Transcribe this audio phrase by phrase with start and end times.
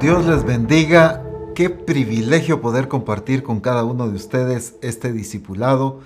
[0.00, 1.24] Dios les bendiga.
[1.56, 5.98] Qué privilegio poder compartir con cada uno de ustedes este discipulado.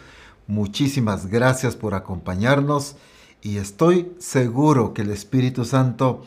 [0.46, 2.96] Muchísimas gracias por acompañarnos
[3.42, 6.22] y estoy seguro que el Espíritu Santo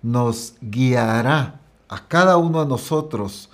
[0.00, 1.60] nos guiará
[1.90, 3.50] a cada uno de nosotros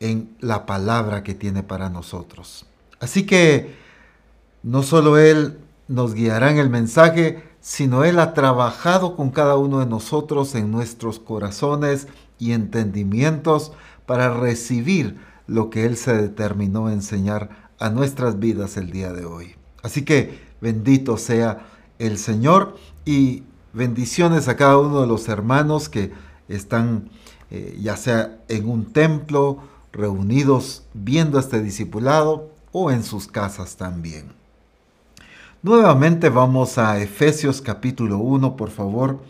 [0.00, 2.64] en la palabra que tiene para nosotros.
[2.98, 3.74] Así que
[4.62, 9.80] no solo Él nos guiará en el mensaje, sino Él ha trabajado con cada uno
[9.80, 12.08] de nosotros en nuestros corazones
[12.42, 13.70] y entendimientos
[14.04, 15.16] para recibir
[15.46, 19.54] lo que Él se determinó enseñar a nuestras vidas el día de hoy.
[19.84, 21.66] Así que bendito sea
[22.00, 26.10] el Señor y bendiciones a cada uno de los hermanos que
[26.48, 27.10] están
[27.52, 29.58] eh, ya sea en un templo,
[29.92, 34.32] reunidos viendo este discipulado o en sus casas también.
[35.62, 39.20] Nuevamente vamos a Efesios capítulo 1, por favor.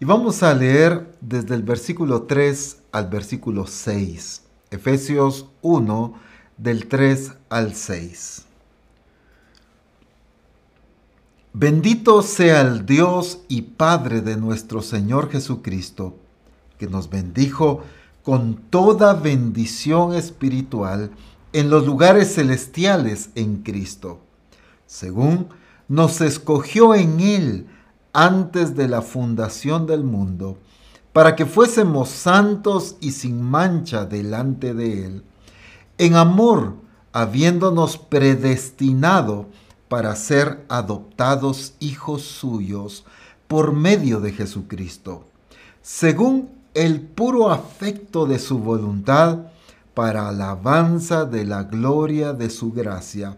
[0.00, 4.42] Y vamos a leer desde el versículo 3 al versículo 6.
[4.72, 6.14] Efesios 1
[6.56, 8.44] del 3 al 6.
[11.52, 16.16] Bendito sea el Dios y Padre de nuestro Señor Jesucristo,
[16.76, 17.84] que nos bendijo
[18.24, 21.12] con toda bendición espiritual
[21.52, 24.18] en los lugares celestiales en Cristo,
[24.86, 25.50] según
[25.86, 27.66] nos escogió en Él
[28.14, 30.56] antes de la fundación del mundo,
[31.12, 35.24] para que fuésemos santos y sin mancha delante de Él,
[35.98, 36.76] en amor,
[37.12, 39.46] habiéndonos predestinado
[39.88, 43.04] para ser adoptados hijos suyos
[43.46, 45.26] por medio de Jesucristo,
[45.82, 49.46] según el puro afecto de su voluntad,
[49.94, 53.36] para alabanza de la gloria de su gracia,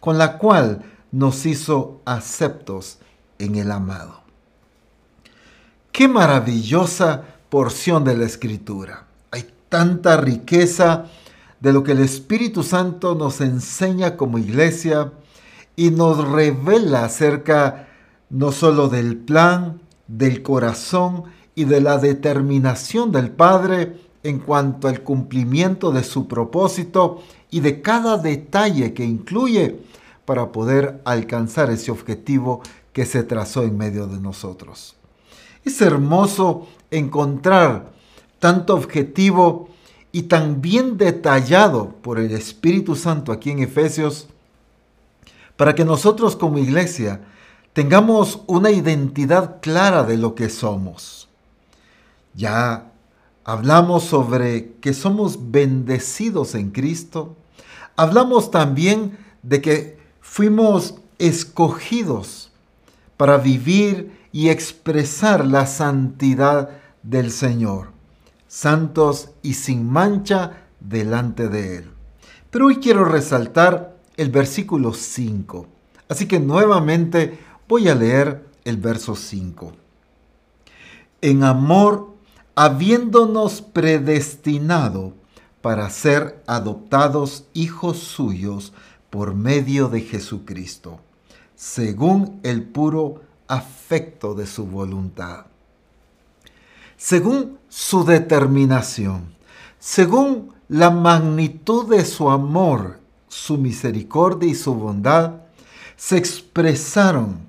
[0.00, 0.82] con la cual
[1.12, 2.98] nos hizo aceptos
[3.38, 4.22] en el amado.
[5.92, 9.06] Qué maravillosa porción de la escritura.
[9.30, 11.06] Hay tanta riqueza
[11.60, 15.12] de lo que el Espíritu Santo nos enseña como iglesia
[15.76, 17.88] y nos revela acerca
[18.30, 21.24] no solo del plan, del corazón
[21.54, 27.80] y de la determinación del Padre en cuanto al cumplimiento de su propósito y de
[27.80, 29.80] cada detalle que incluye
[30.24, 32.60] para poder alcanzar ese objetivo
[32.98, 34.96] que se trazó en medio de nosotros.
[35.64, 37.92] Es hermoso encontrar
[38.40, 39.68] tanto objetivo
[40.10, 44.26] y tan bien detallado por el Espíritu Santo aquí en Efesios,
[45.56, 47.20] para que nosotros como iglesia
[47.72, 51.28] tengamos una identidad clara de lo que somos.
[52.34, 52.90] Ya
[53.44, 57.36] hablamos sobre que somos bendecidos en Cristo,
[57.94, 62.47] hablamos también de que fuimos escogidos
[63.18, 66.70] para vivir y expresar la santidad
[67.02, 67.88] del Señor,
[68.46, 71.90] santos y sin mancha delante de Él.
[72.50, 75.66] Pero hoy quiero resaltar el versículo 5.
[76.08, 79.72] Así que nuevamente voy a leer el verso 5.
[81.20, 82.14] En amor,
[82.54, 85.12] habiéndonos predestinado
[85.60, 88.72] para ser adoptados hijos suyos
[89.10, 91.00] por medio de Jesucristo,
[91.58, 95.46] según el puro afecto de su voluntad,
[96.96, 99.34] según su determinación,
[99.80, 105.32] según la magnitud de su amor, su misericordia y su bondad,
[105.96, 107.40] se expresaron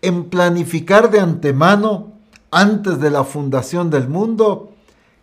[0.00, 2.12] en planificar de antemano,
[2.52, 4.70] antes de la fundación del mundo,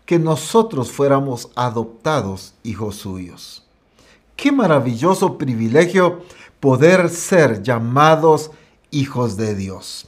[0.06, 3.64] que nosotros fuéramos adoptados hijos suyos.
[4.36, 6.24] Qué maravilloso privilegio
[6.64, 8.52] poder ser llamados
[8.90, 10.08] hijos de Dios.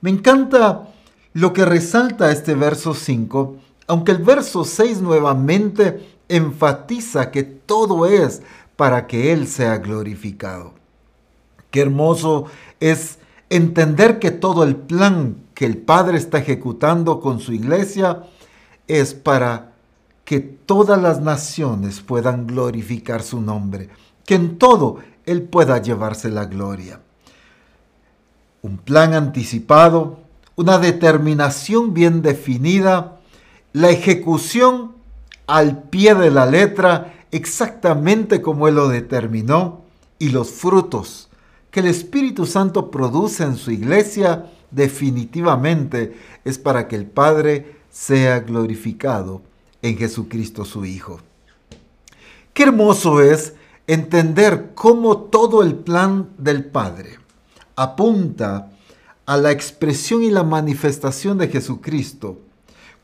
[0.00, 0.88] Me encanta
[1.34, 3.56] lo que resalta este verso 5,
[3.86, 8.40] aunque el verso 6 nuevamente enfatiza que todo es
[8.76, 10.72] para que Él sea glorificado.
[11.70, 12.46] Qué hermoso
[12.80, 13.18] es
[13.50, 18.22] entender que todo el plan que el Padre está ejecutando con su iglesia
[18.88, 19.72] es para
[20.24, 23.90] que todas las naciones puedan glorificar su nombre,
[24.24, 24.96] que en todo
[25.30, 27.00] Él pueda llevarse la gloria.
[28.62, 30.18] Un plan anticipado,
[30.56, 33.20] una determinación bien definida,
[33.72, 34.96] la ejecución
[35.46, 39.82] al pie de la letra, exactamente como Él lo determinó,
[40.18, 41.28] y los frutos
[41.70, 48.40] que el Espíritu Santo produce en su iglesia definitivamente es para que el Padre sea
[48.40, 49.42] glorificado
[49.80, 51.20] en Jesucristo su Hijo.
[52.52, 53.54] Qué hermoso es
[53.92, 57.18] entender cómo todo el plan del Padre
[57.74, 58.70] apunta
[59.26, 62.38] a la expresión y la manifestación de Jesucristo.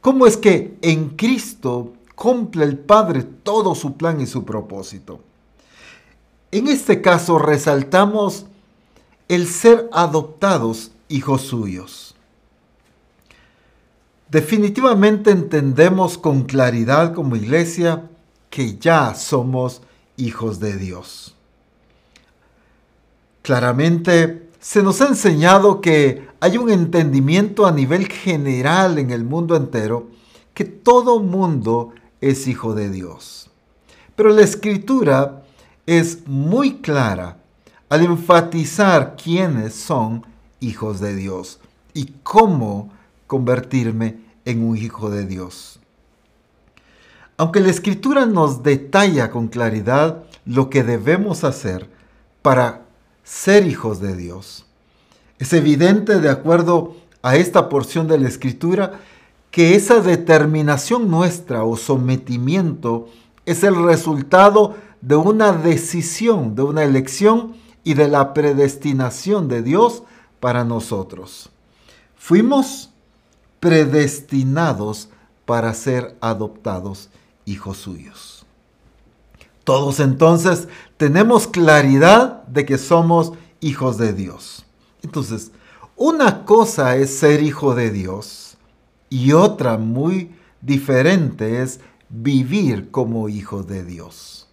[0.01, 5.19] Cómo es que en Cristo cumple el Padre todo su plan y su propósito.
[6.53, 8.47] En este caso resaltamos
[9.27, 12.15] el ser adoptados hijos suyos.
[14.31, 18.09] Definitivamente entendemos con claridad como iglesia
[18.51, 19.83] que ya somos
[20.17, 21.35] hijos de Dios.
[23.43, 29.55] Claramente se nos ha enseñado que hay un entendimiento a nivel general en el mundo
[29.55, 30.09] entero
[30.55, 33.51] que todo mundo es hijo de Dios.
[34.17, 35.45] Pero la escritura
[35.87, 37.37] es muy clara
[37.89, 40.27] al enfatizar quiénes son
[40.61, 41.61] hijos de Dios
[41.95, 42.91] y cómo
[43.27, 45.79] convertirme en un hijo de Dios.
[47.39, 51.89] Aunque la escritura nos detalla con claridad lo que debemos hacer
[52.41, 52.83] para
[53.25, 54.65] ser hijos de Dios,
[55.39, 59.01] es evidente de acuerdo a esta porción de la escritura
[59.51, 63.09] que esa determinación nuestra o sometimiento
[63.45, 67.55] es el resultado de una decisión, de una elección
[67.85, 70.05] y de la predestinación de Dios
[70.41, 71.51] para nosotros.
[72.17, 72.91] Fuimos
[73.61, 75.11] predestinados
[75.45, 77.11] para ser adoptados
[77.47, 78.45] hijos suyos.
[79.65, 84.67] Todos entonces tenemos claridad de que somos hijos de Dios.
[85.03, 85.51] Entonces,
[85.97, 88.59] una cosa es ser hijo de Dios
[89.09, 94.49] y otra muy diferente es vivir como hijo de Dios.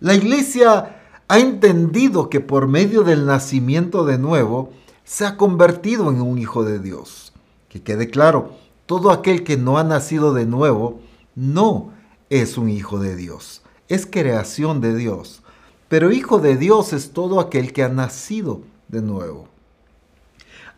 [0.00, 4.70] La iglesia ha entendido que por medio del nacimiento de nuevo
[5.04, 7.32] se ha convertido en un hijo de Dios.
[7.68, 8.52] Que quede claro,
[8.86, 11.00] todo aquel que no ha nacido de nuevo
[11.34, 11.92] no
[12.30, 15.42] es un hijo de Dios, es creación de Dios.
[15.88, 19.48] Pero hijo de Dios es todo aquel que ha nacido de nuevo.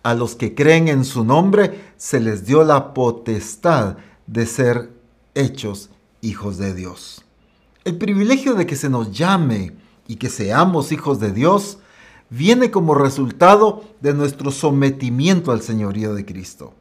[0.03, 4.91] A los que creen en su nombre se les dio la potestad de ser
[5.35, 7.25] hechos hijos de Dios.
[7.85, 9.73] El privilegio de que se nos llame
[10.07, 11.79] y que seamos hijos de Dios
[12.31, 16.73] viene como resultado de nuestro sometimiento al señorío de Cristo.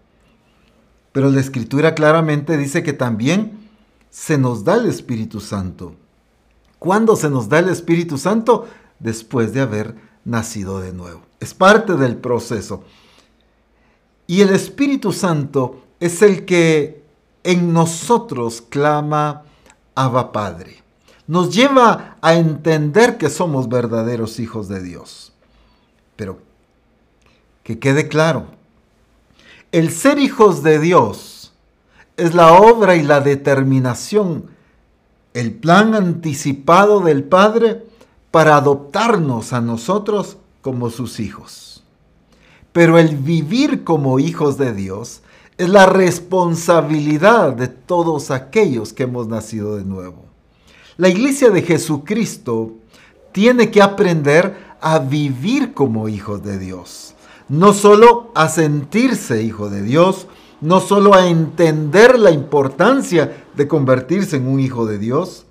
[1.12, 3.69] Pero la escritura claramente dice que también
[4.10, 5.96] se nos da el Espíritu Santo.
[6.80, 8.68] ¿Cuándo se nos da el Espíritu Santo?
[9.00, 9.96] Después de haber
[10.26, 11.22] nacido de nuevo.
[11.40, 12.84] Es parte del proceso.
[14.28, 17.04] Y el Espíritu Santo es el que
[17.44, 19.44] en nosotros clama
[19.96, 20.84] Abba Padre.
[21.28, 25.34] Nos lleva a entender que somos verdaderos hijos de Dios.
[26.16, 26.40] Pero
[27.64, 28.48] que quede claro,
[29.72, 31.38] el ser hijos de Dios
[32.19, 34.45] es la obra y la determinación,
[35.33, 37.86] el plan anticipado del Padre
[38.31, 41.83] para adoptarnos a nosotros como sus hijos.
[42.71, 45.21] Pero el vivir como hijos de Dios
[45.57, 50.25] es la responsabilidad de todos aquellos que hemos nacido de nuevo.
[50.98, 52.74] La iglesia de Jesucristo
[53.31, 57.15] tiene que aprender a vivir como hijos de Dios
[57.50, 60.27] no solo a sentirse hijo de Dios,
[60.62, 65.46] no solo a entender la importancia de convertirse en un hijo de Dios,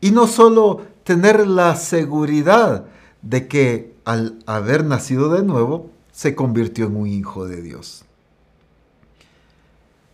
[0.00, 2.86] y no solo tener la seguridad
[3.22, 8.04] de que al haber nacido de nuevo, se convirtió en un hijo de Dios.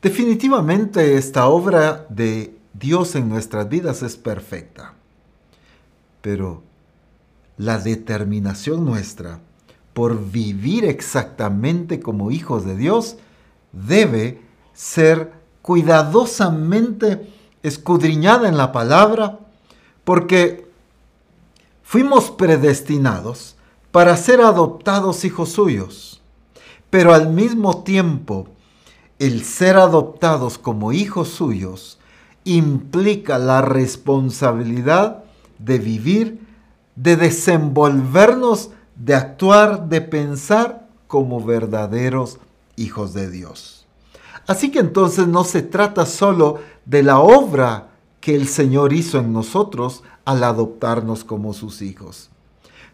[0.00, 4.94] Definitivamente esta obra de Dios en nuestras vidas es perfecta,
[6.22, 6.62] pero
[7.58, 9.40] la determinación nuestra
[9.92, 13.18] por vivir exactamente como hijos de Dios,
[13.72, 19.38] debe ser cuidadosamente escudriñada en la palabra,
[20.04, 20.68] porque
[21.82, 23.56] fuimos predestinados
[23.90, 26.22] para ser adoptados hijos suyos,
[26.88, 28.48] pero al mismo tiempo
[29.18, 31.98] el ser adoptados como hijos suyos
[32.44, 35.24] implica la responsabilidad
[35.58, 36.46] de vivir,
[36.96, 42.38] de desenvolvernos de actuar, de pensar como verdaderos
[42.80, 43.86] hijos de Dios.
[44.46, 49.32] Así que entonces no se trata solo de la obra que el Señor hizo en
[49.32, 52.30] nosotros al adoptarnos como sus hijos,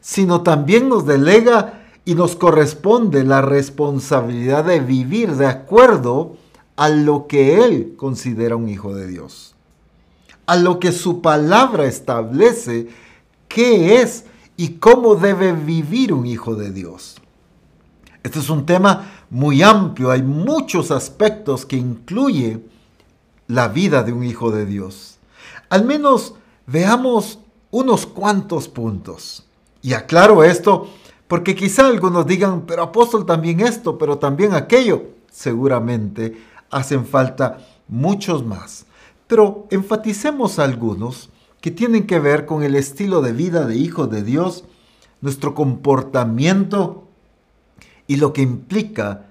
[0.00, 6.36] sino también nos delega y nos corresponde la responsabilidad de vivir de acuerdo
[6.76, 9.54] a lo que Él considera un hijo de Dios,
[10.46, 12.88] a lo que su palabra establece
[13.48, 14.24] que es
[14.56, 17.16] y cómo debe vivir un hijo de Dios.
[18.22, 22.60] Este es un tema muy amplio, hay muchos aspectos que incluye
[23.48, 25.18] la vida de un hijo de Dios.
[25.68, 26.34] Al menos
[26.66, 27.40] veamos
[27.70, 29.44] unos cuantos puntos.
[29.82, 30.88] Y aclaro esto
[31.28, 35.02] porque quizá algunos digan, pero apóstol también esto, pero también aquello.
[35.30, 36.40] Seguramente
[36.70, 38.86] hacen falta muchos más.
[39.26, 41.30] pero enfaticemos algunos
[41.60, 44.64] que tienen que ver con el estilo de vida de hijos de Dios,
[45.20, 47.05] nuestro comportamiento
[48.06, 49.26] y lo que implica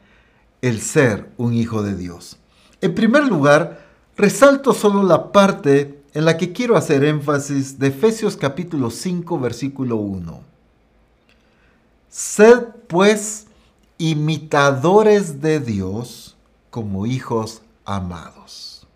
[0.61, 2.37] el ser un hijo de Dios.
[2.81, 3.85] En primer lugar,
[4.17, 9.97] resalto solo la parte en la que quiero hacer énfasis de Efesios capítulo 5 versículo
[9.97, 10.41] 1.
[12.09, 13.47] Sed pues
[13.97, 16.37] imitadores de Dios
[16.69, 18.87] como hijos amados.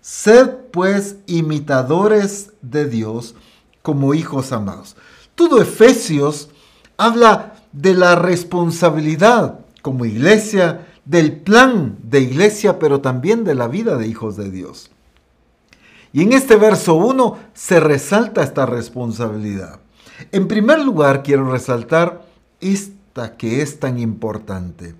[0.00, 3.34] Sed pues imitadores de Dios
[3.82, 4.96] como hijos amados.
[5.34, 6.48] Todo Efesios
[6.96, 13.96] habla de la responsabilidad como iglesia, del plan de iglesia, pero también de la vida
[13.96, 14.90] de hijos de Dios.
[16.12, 19.80] Y en este verso 1 se resalta esta responsabilidad.
[20.32, 22.26] En primer lugar, quiero resaltar
[22.60, 24.94] esta que es tan importante.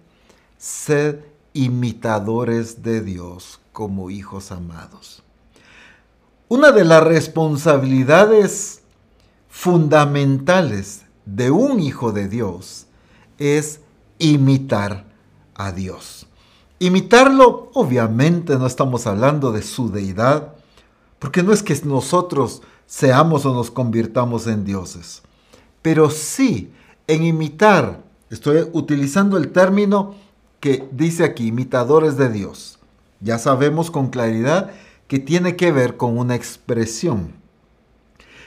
[0.57, 1.21] Sed
[1.53, 5.23] imitadores de Dios como hijos amados.
[6.49, 8.83] Una de las responsabilidades
[9.49, 11.03] fundamentales
[11.35, 12.87] de un hijo de Dios
[13.39, 13.81] es
[14.19, 15.05] imitar
[15.55, 16.27] a Dios.
[16.79, 20.55] Imitarlo, obviamente no estamos hablando de su deidad,
[21.19, 25.23] porque no es que nosotros seamos o nos convirtamos en dioses,
[25.83, 26.73] pero sí
[27.07, 30.15] en imitar, estoy utilizando el término
[30.59, 32.79] que dice aquí, imitadores de Dios.
[33.21, 34.71] Ya sabemos con claridad
[35.09, 37.33] que tiene que ver con una expresión.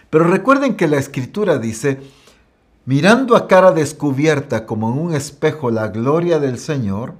[0.09, 1.99] Pero recuerden que la escritura dice,
[2.85, 7.15] mirando a cara descubierta como en un espejo la gloria del Señor,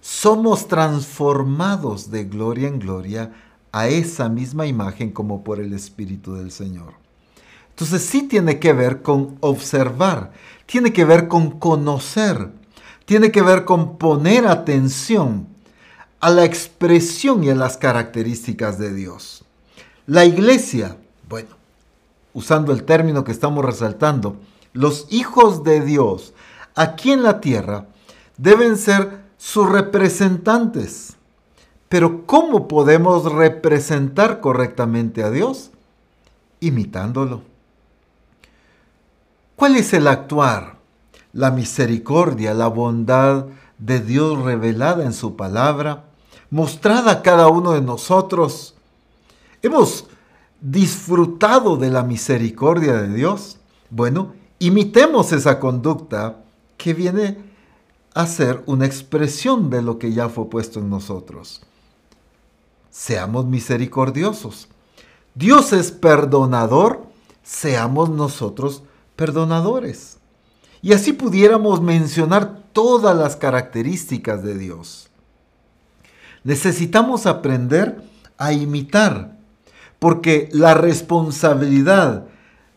[0.00, 3.32] somos transformados de gloria en gloria
[3.72, 6.94] a esa misma imagen como por el Espíritu del Señor.
[7.70, 10.32] Entonces sí tiene que ver con observar,
[10.64, 12.50] tiene que ver con conocer,
[13.04, 15.46] tiene que ver con poner atención
[16.20, 19.44] a la expresión y a las características de Dios.
[20.06, 20.96] La iglesia,
[21.28, 21.50] bueno,
[22.32, 24.36] usando el término que estamos resaltando,
[24.76, 26.34] los hijos de Dios
[26.74, 27.86] aquí en la tierra
[28.36, 31.16] deben ser sus representantes.
[31.88, 35.70] Pero ¿cómo podemos representar correctamente a Dios?
[36.60, 37.42] Imitándolo.
[39.54, 40.76] ¿Cuál es el actuar?
[41.32, 43.46] La misericordia, la bondad
[43.78, 46.04] de Dios revelada en su palabra,
[46.50, 48.74] mostrada a cada uno de nosotros.
[49.62, 50.06] Hemos
[50.60, 53.58] disfrutado de la misericordia de Dios.
[53.90, 56.44] Bueno, imitemos esa conducta
[56.76, 57.38] que viene
[58.14, 61.62] a ser una expresión de lo que ya fue puesto en nosotros.
[62.90, 64.68] Seamos misericordiosos.
[65.34, 67.04] Dios es perdonador,
[67.42, 68.82] seamos nosotros
[69.16, 70.16] perdonadores.
[70.80, 75.10] Y así pudiéramos mencionar todas las características de Dios.
[76.44, 78.02] Necesitamos aprender
[78.38, 79.36] a imitar,
[79.98, 82.26] porque la responsabilidad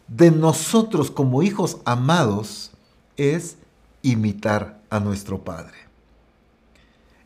[0.10, 2.72] de nosotros como hijos amados
[3.18, 3.58] es
[4.02, 5.78] imitar a nuestro Padre.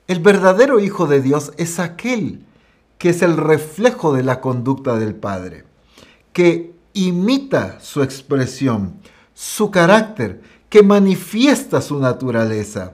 [0.08, 2.46] El verdadero Hijo de Dios es aquel
[2.98, 5.66] que es el reflejo de la conducta del Padre,
[6.34, 8.96] que imita su expresión,
[9.34, 12.94] su carácter, que manifiesta su naturaleza.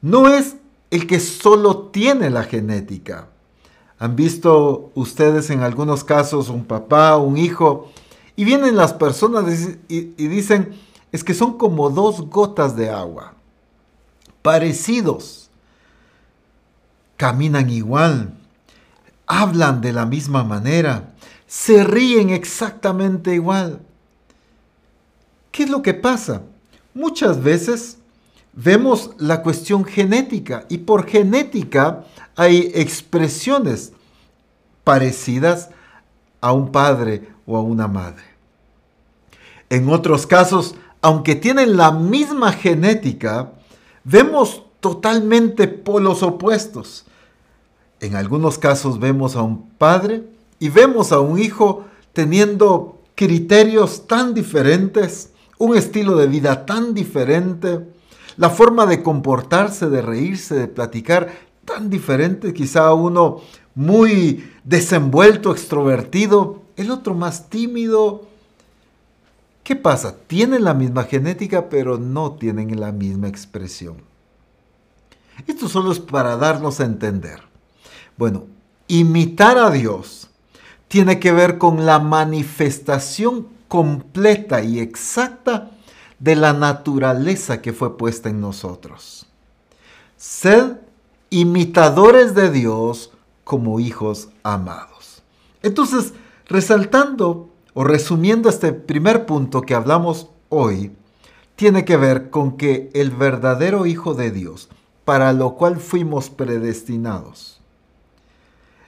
[0.00, 0.56] No es
[0.90, 3.28] el que solo tiene la genética.
[3.98, 7.90] ¿Han visto ustedes en algunos casos un papá, un hijo,
[8.36, 9.44] y vienen las personas
[9.88, 10.74] y, dicen,
[11.10, 13.32] es que son como dos gotas de agua,
[14.42, 15.48] parecidos,
[17.16, 18.34] caminan igual,
[19.26, 21.14] hablan de la misma manera,
[21.46, 23.80] se ríen exactamente igual.
[25.50, 26.42] ¿Qué es lo que pasa?
[26.92, 27.96] Muchas veces
[28.52, 32.04] vemos la cuestión genética y por genética
[32.36, 33.92] hay expresiones
[34.84, 35.70] parecidas
[36.42, 38.24] a un padre o a una madre.
[39.70, 43.52] En otros casos, aunque tienen la misma genética,
[44.04, 47.06] vemos totalmente polos opuestos.
[48.00, 50.24] En algunos casos vemos a un padre
[50.58, 57.86] y vemos a un hijo teniendo criterios tan diferentes, un estilo de vida tan diferente,
[58.36, 61.32] la forma de comportarse, de reírse, de platicar
[61.64, 63.40] tan diferente, quizá uno
[63.74, 68.26] muy desenvuelto, extrovertido, el otro más tímido.
[69.64, 70.16] ¿Qué pasa?
[70.26, 73.96] Tienen la misma genética, pero no tienen la misma expresión.
[75.46, 77.40] Esto solo es para darnos a entender.
[78.16, 78.44] Bueno,
[78.88, 80.30] imitar a Dios
[80.88, 85.70] tiene que ver con la manifestación completa y exacta
[86.18, 89.26] de la naturaleza que fue puesta en nosotros.
[90.16, 90.76] Sed
[91.30, 93.10] imitadores de Dios
[93.44, 95.22] como hijos amados.
[95.62, 96.14] Entonces,
[96.48, 100.92] resaltando o resumiendo este primer punto que hablamos hoy,
[101.56, 104.68] tiene que ver con que el verdadero Hijo de Dios,
[105.04, 107.60] para lo cual fuimos predestinados,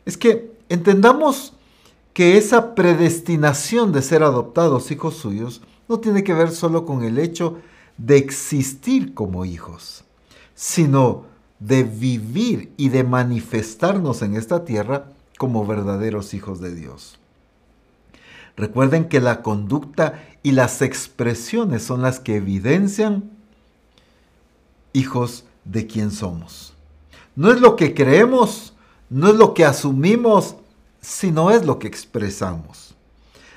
[0.05, 1.55] es que entendamos
[2.13, 7.19] que esa predestinación de ser adoptados hijos suyos no tiene que ver solo con el
[7.19, 7.59] hecho
[7.97, 10.05] de existir como hijos,
[10.55, 11.27] sino
[11.59, 17.18] de vivir y de manifestarnos en esta tierra como verdaderos hijos de Dios.
[18.59, 23.31] Recuerden que la conducta y las expresiones son las que evidencian
[24.93, 26.75] hijos de quién somos.
[27.37, 28.75] No es lo que creemos,
[29.11, 30.57] no es lo que asumimos,
[31.01, 32.97] sino es lo que expresamos.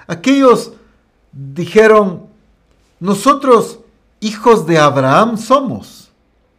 [0.05, 0.73] Aquellos
[1.31, 2.27] dijeron,
[2.99, 3.79] nosotros
[4.19, 6.11] hijos de Abraham somos.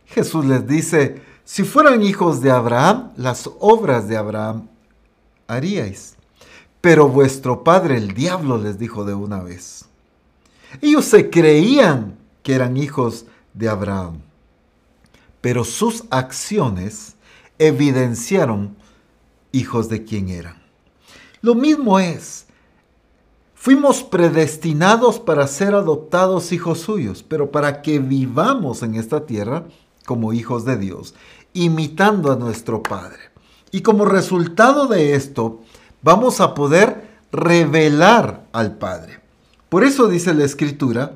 [0.07, 4.67] Jesús les dice, si fueran hijos de Abraham, las obras de Abraham
[5.47, 6.17] haríais.
[6.83, 9.87] Pero vuestro padre el diablo les dijo de una vez.
[10.81, 13.25] Ellos se creían que eran hijos
[13.55, 14.19] de Abraham,
[15.41, 17.15] pero sus acciones
[17.61, 18.75] evidenciaron
[19.53, 20.61] hijos de quién eran.
[21.41, 22.47] Lo mismo es,
[23.55, 29.67] fuimos predestinados para ser adoptados hijos suyos, pero para que vivamos en esta tierra
[30.05, 31.15] como hijos de Dios,
[31.53, 33.31] imitando a nuestro Padre.
[33.71, 35.61] Y como resultado de esto,
[36.03, 39.21] vamos a poder revelar al Padre.
[39.69, 41.13] Por eso dice la Escritura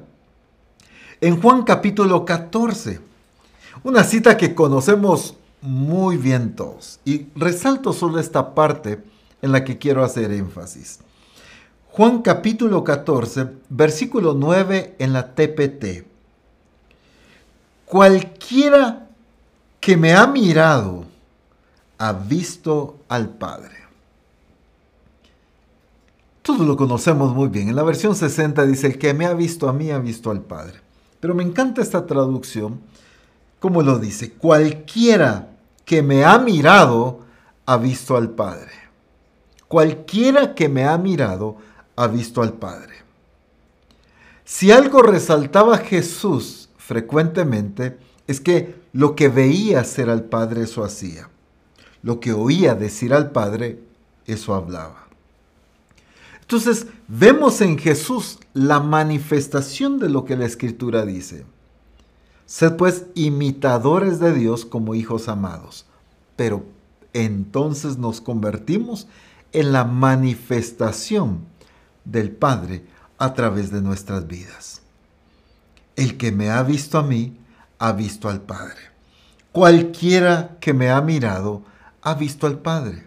[1.20, 3.00] en Juan capítulo 14,
[3.82, 7.00] una cita que conocemos muy bien todos.
[7.04, 9.02] Y resalto solo esta parte
[9.42, 11.00] en la que quiero hacer énfasis.
[11.88, 16.06] Juan capítulo 14, versículo 9 en la TPT.
[17.86, 19.06] Cualquiera
[19.80, 21.06] que me ha mirado
[21.98, 23.85] ha visto al Padre.
[26.46, 27.70] Todos lo conocemos muy bien.
[27.70, 30.42] En la versión 60 dice, el que me ha visto a mí ha visto al
[30.42, 30.74] Padre.
[31.18, 32.82] Pero me encanta esta traducción,
[33.58, 35.50] como lo dice, cualquiera
[35.84, 37.22] que me ha mirado
[37.66, 38.70] ha visto al Padre.
[39.66, 41.56] Cualquiera que me ha mirado
[41.96, 42.94] ha visto al Padre.
[44.44, 51.28] Si algo resaltaba Jesús frecuentemente, es que lo que veía hacer al Padre eso hacía.
[52.02, 53.80] Lo que oía decir al Padre,
[54.26, 55.05] eso hablaba.
[56.46, 61.44] Entonces, vemos en Jesús la manifestación de lo que la Escritura dice.
[62.46, 65.86] Sed pues imitadores de Dios como hijos amados.
[66.36, 66.64] Pero
[67.12, 69.08] entonces nos convertimos
[69.52, 71.40] en la manifestación
[72.04, 72.84] del Padre
[73.18, 74.82] a través de nuestras vidas.
[75.96, 77.36] El que me ha visto a mí,
[77.80, 78.76] ha visto al Padre.
[79.50, 81.62] Cualquiera que me ha mirado,
[82.02, 83.06] ha visto al Padre.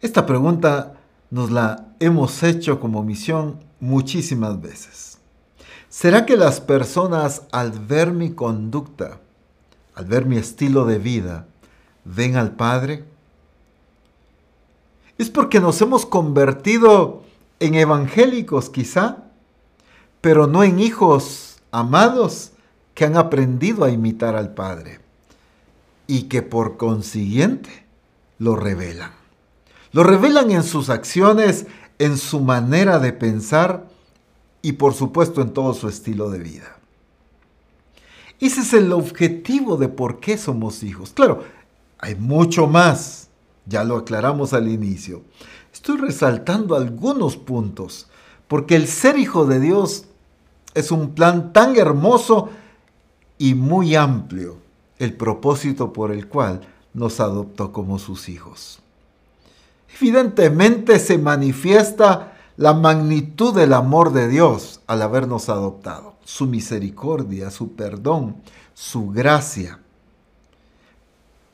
[0.00, 0.94] Esta pregunta
[1.32, 5.16] nos la hemos hecho como misión muchísimas veces.
[5.88, 9.18] ¿Será que las personas al ver mi conducta,
[9.94, 11.46] al ver mi estilo de vida,
[12.04, 13.04] ven al Padre?
[15.16, 17.22] Es porque nos hemos convertido
[17.60, 19.24] en evangélicos quizá,
[20.20, 22.52] pero no en hijos amados
[22.92, 25.00] que han aprendido a imitar al Padre
[26.06, 27.86] y que por consiguiente
[28.38, 29.21] lo revelan.
[29.92, 31.66] Lo revelan en sus acciones,
[31.98, 33.86] en su manera de pensar
[34.62, 36.78] y por supuesto en todo su estilo de vida.
[38.40, 41.10] Ese es el objetivo de por qué somos hijos.
[41.10, 41.44] Claro,
[41.98, 43.28] hay mucho más,
[43.66, 45.22] ya lo aclaramos al inicio.
[45.72, 48.08] Estoy resaltando algunos puntos,
[48.48, 50.06] porque el ser hijo de Dios
[50.74, 52.48] es un plan tan hermoso
[53.36, 54.56] y muy amplio,
[54.98, 56.62] el propósito por el cual
[56.94, 58.82] nos adoptó como sus hijos
[60.00, 67.72] evidentemente se manifiesta la magnitud del amor de Dios al habernos adoptado, su misericordia, su
[67.74, 68.36] perdón,
[68.74, 69.80] su gracia.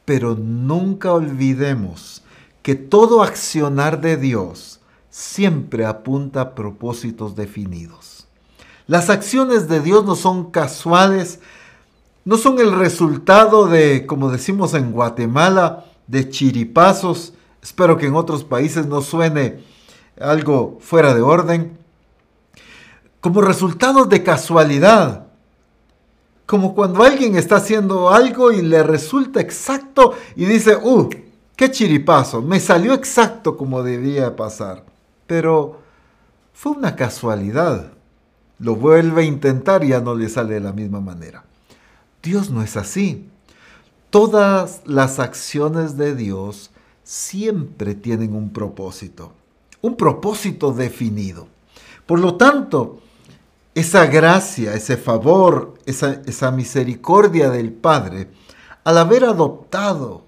[0.05, 2.23] Pero nunca olvidemos
[2.63, 8.27] que todo accionar de Dios siempre apunta a propósitos definidos.
[8.87, 11.41] Las acciones de Dios no son casuales,
[12.25, 17.35] no son el resultado de, como decimos en Guatemala, de chiripazos,
[17.69, 19.63] Espero que en otros países no suene
[20.19, 21.77] algo fuera de orden.
[23.21, 25.27] Como resultado de casualidad.
[26.47, 31.11] Como cuando alguien está haciendo algo y le resulta exacto y dice, ¡uh!
[31.55, 32.41] ¡Qué chiripazo!
[32.41, 34.87] Me salió exacto como debía pasar.
[35.27, 35.83] Pero
[36.55, 37.93] fue una casualidad.
[38.61, 41.45] Lo vuelve a intentar y ya no le sale de la misma manera.
[42.23, 43.29] Dios no es así.
[44.09, 46.71] todas las acciones de Dios
[47.09, 49.33] siempre tienen un propósito,
[49.81, 51.49] un propósito definido.
[52.05, 53.01] Por lo tanto,
[53.75, 58.29] esa gracia, ese favor, esa, misericordia del Padre,
[58.85, 60.25] al haber adoptado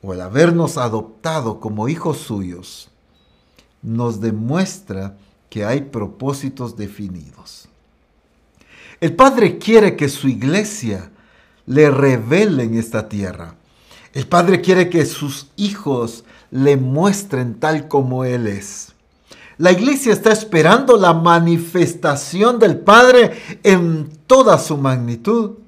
[0.00, 2.88] o al habernos adoptado como hijos suyos,
[3.82, 5.18] nos demuestra
[5.50, 7.68] que hay propósitos definidos.
[9.02, 11.10] El Padre quiere que su iglesia
[11.66, 13.56] le revele en esta tierra.
[14.12, 18.92] El Padre quiere que sus hijos le muestren tal como Él es.
[19.56, 25.58] La iglesia está esperando la manifestación del Padre en toda su magnitud.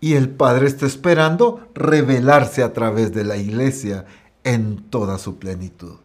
[0.00, 4.06] Y el Padre está esperando revelarse a través de la iglesia
[4.42, 5.96] en toda su plenitud.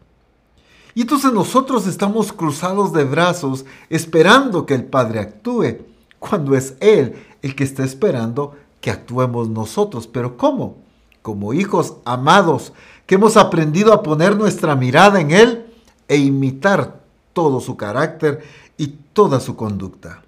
[0.93, 5.77] Y entonces nosotros estamos cruzados de brazos esperando que el Padre actúe,
[6.19, 10.05] cuando es Él el que está esperando que actuemos nosotros.
[10.05, 10.86] Pero ¿cómo?
[11.27, 12.71] Como hijos amados
[13.05, 15.65] que hemos aprendido a poner nuestra mirada en Él
[16.07, 17.01] e imitar
[17.33, 18.45] todo su carácter
[18.77, 20.23] y toda su conducta.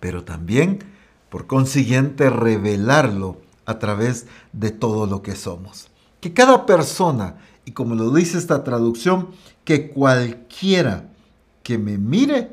[0.00, 0.80] Pero también,
[1.30, 5.86] por consiguiente, revelarlo a través de todo lo que somos.
[6.20, 9.28] Que cada persona, y como lo dice esta traducción,
[9.62, 11.04] que cualquiera
[11.62, 12.50] que me mire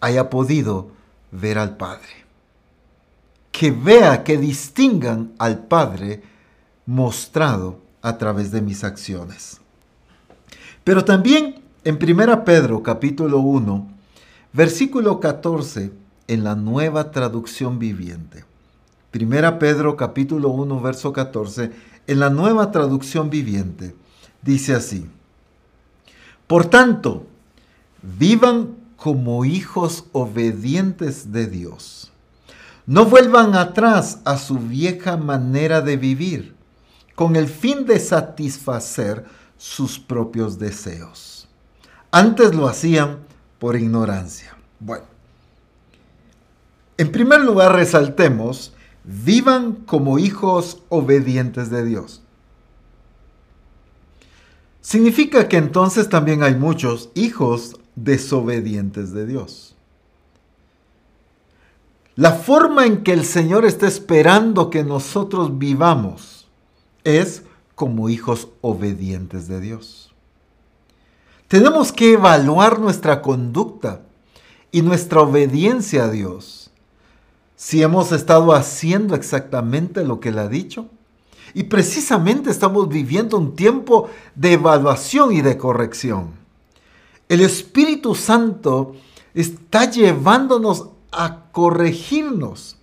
[0.00, 0.88] haya podido
[1.30, 2.21] ver al Padre.
[3.52, 6.22] Que vea, que distingan al Padre
[6.86, 9.60] mostrado a través de mis acciones.
[10.82, 13.88] Pero también en 1 Pedro capítulo 1,
[14.52, 15.92] versículo 14,
[16.28, 18.44] en la nueva traducción viviente.
[19.14, 21.70] 1 Pedro capítulo 1, verso 14,
[22.06, 23.94] en la nueva traducción viviente,
[24.42, 25.06] dice así.
[26.46, 27.26] Por tanto,
[28.02, 32.11] vivan como hijos obedientes de Dios.
[32.86, 36.54] No vuelvan atrás a su vieja manera de vivir,
[37.14, 39.24] con el fin de satisfacer
[39.56, 41.48] sus propios deseos.
[42.10, 43.18] Antes lo hacían
[43.58, 44.56] por ignorancia.
[44.80, 45.04] Bueno,
[46.98, 52.22] en primer lugar resaltemos, vivan como hijos obedientes de Dios.
[54.80, 59.76] Significa que entonces también hay muchos hijos desobedientes de Dios.
[62.14, 66.46] La forma en que el Señor está esperando que nosotros vivamos
[67.04, 67.42] es
[67.74, 70.12] como hijos obedientes de Dios.
[71.48, 74.02] Tenemos que evaluar nuestra conducta
[74.70, 76.70] y nuestra obediencia a Dios.
[77.56, 80.88] Si hemos estado haciendo exactamente lo que Él ha dicho.
[81.54, 86.30] Y precisamente estamos viviendo un tiempo de evaluación y de corrección.
[87.28, 88.96] El Espíritu Santo
[89.34, 92.76] está llevándonos a corregirnos,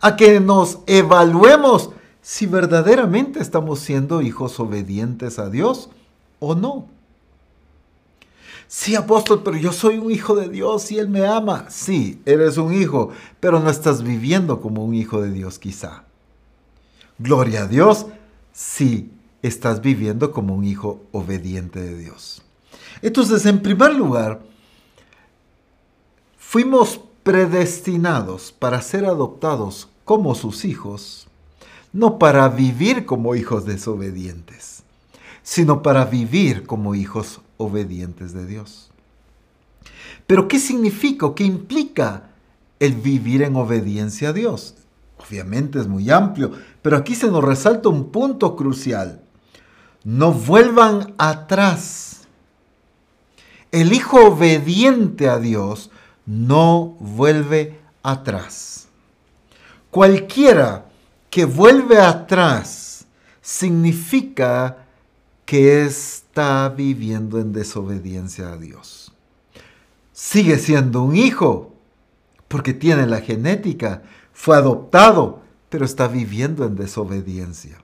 [0.00, 1.90] a que nos evaluemos
[2.22, 5.90] si verdaderamente estamos siendo hijos obedientes a Dios
[6.38, 6.86] o no.
[8.68, 11.66] Sí, apóstol, pero yo soy un hijo de Dios y Él me ama.
[11.68, 16.04] Sí, eres un hijo, pero no estás viviendo como un hijo de Dios quizá.
[17.18, 18.06] Gloria a Dios
[18.52, 19.10] si
[19.42, 22.40] estás viviendo como un hijo obediente de Dios.
[23.02, 24.40] Entonces, en primer lugar,
[26.38, 31.28] fuimos predestinados para ser adoptados como sus hijos
[31.92, 34.82] no para vivir como hijos desobedientes,
[35.42, 38.90] sino para vivir como hijos obedientes de Dios.
[40.26, 42.30] Pero ¿qué significa o qué implica
[42.80, 44.74] el vivir en obediencia a Dios?
[45.18, 49.20] Obviamente es muy amplio, pero aquí se nos resalta un punto crucial.
[50.04, 52.22] No vuelvan atrás.
[53.70, 55.90] El hijo obediente a Dios
[56.26, 58.88] no vuelve atrás.
[59.90, 60.86] Cualquiera
[61.30, 63.06] que vuelve atrás
[63.40, 64.78] significa
[65.44, 69.12] que está viviendo en desobediencia a Dios.
[70.12, 71.74] Sigue siendo un hijo
[72.48, 77.78] porque tiene la genética, fue adoptado, pero está viviendo en desobediencia.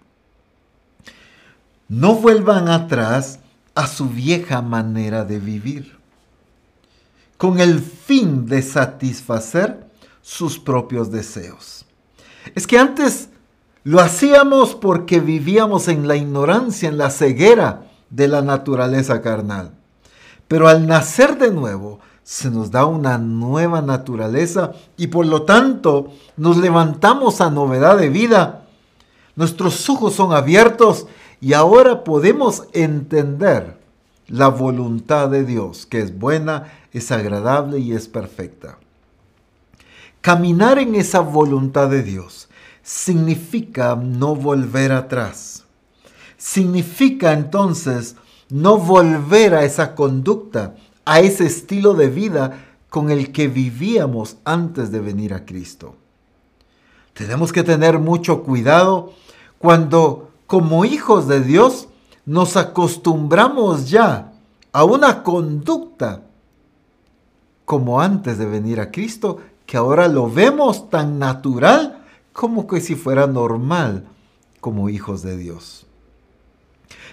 [1.88, 3.40] No vuelvan atrás
[3.74, 5.97] a su vieja manera de vivir,
[7.38, 9.86] con el fin de satisfacer
[10.20, 11.86] sus propios deseos.
[12.54, 13.30] Es que antes
[13.84, 19.70] lo hacíamos porque vivíamos en la ignorancia, en la ceguera de la naturaleza carnal.
[20.48, 26.12] Pero al nacer de nuevo, se nos da una nueva naturaleza y por lo tanto
[26.36, 28.66] nos levantamos a novedad de vida.
[29.36, 31.06] Nuestros ojos son abiertos
[31.40, 33.78] y ahora podemos entender
[34.26, 38.78] la voluntad de Dios, que es buena, es agradable y es perfecta.
[40.20, 42.48] Caminar en esa voluntad de Dios
[42.82, 45.64] significa no volver atrás.
[46.36, 48.16] Significa entonces
[48.48, 50.74] no volver a esa conducta,
[51.04, 55.96] a ese estilo de vida con el que vivíamos antes de venir a Cristo.
[57.12, 59.12] Tenemos que tener mucho cuidado
[59.58, 61.88] cuando como hijos de Dios
[62.24, 64.32] nos acostumbramos ya
[64.72, 66.22] a una conducta
[67.68, 72.02] como antes de venir a Cristo, que ahora lo vemos tan natural
[72.32, 74.06] como que si fuera normal
[74.62, 75.84] como hijos de Dios.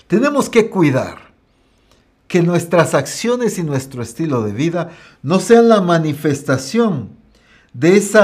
[0.08, 1.34] Tenemos que cuidar
[2.30, 4.92] que nuestras acciones y nuestro estilo de vida
[5.24, 7.10] no sean la manifestación
[7.74, 8.22] de ese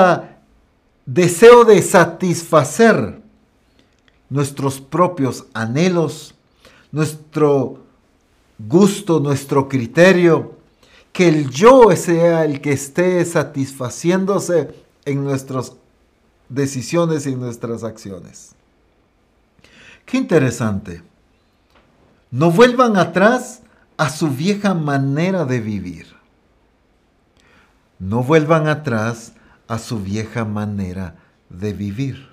[1.06, 3.22] deseo de satisfacer
[4.30, 6.34] nuestros propios anhelos,
[6.94, 7.84] nuestro
[8.58, 10.61] gusto, nuestro criterio,
[11.12, 14.74] que el yo sea el que esté satisfaciéndose
[15.06, 15.74] en nuestras
[16.48, 18.54] decisiones y nuestras acciones.
[20.06, 21.02] Qué interesante.
[22.30, 23.62] No vuelvan atrás
[23.98, 26.16] a su vieja manera de vivir.
[28.00, 29.34] No vuelvan atrás
[29.68, 31.16] a su vieja manera
[31.50, 32.30] de vivir.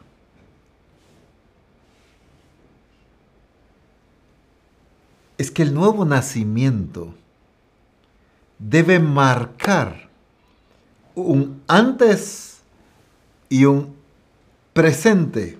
[5.36, 7.14] Es que el nuevo nacimiento
[8.59, 10.09] debe marcar
[11.14, 12.61] un antes
[13.49, 13.94] y un
[14.73, 15.59] presente,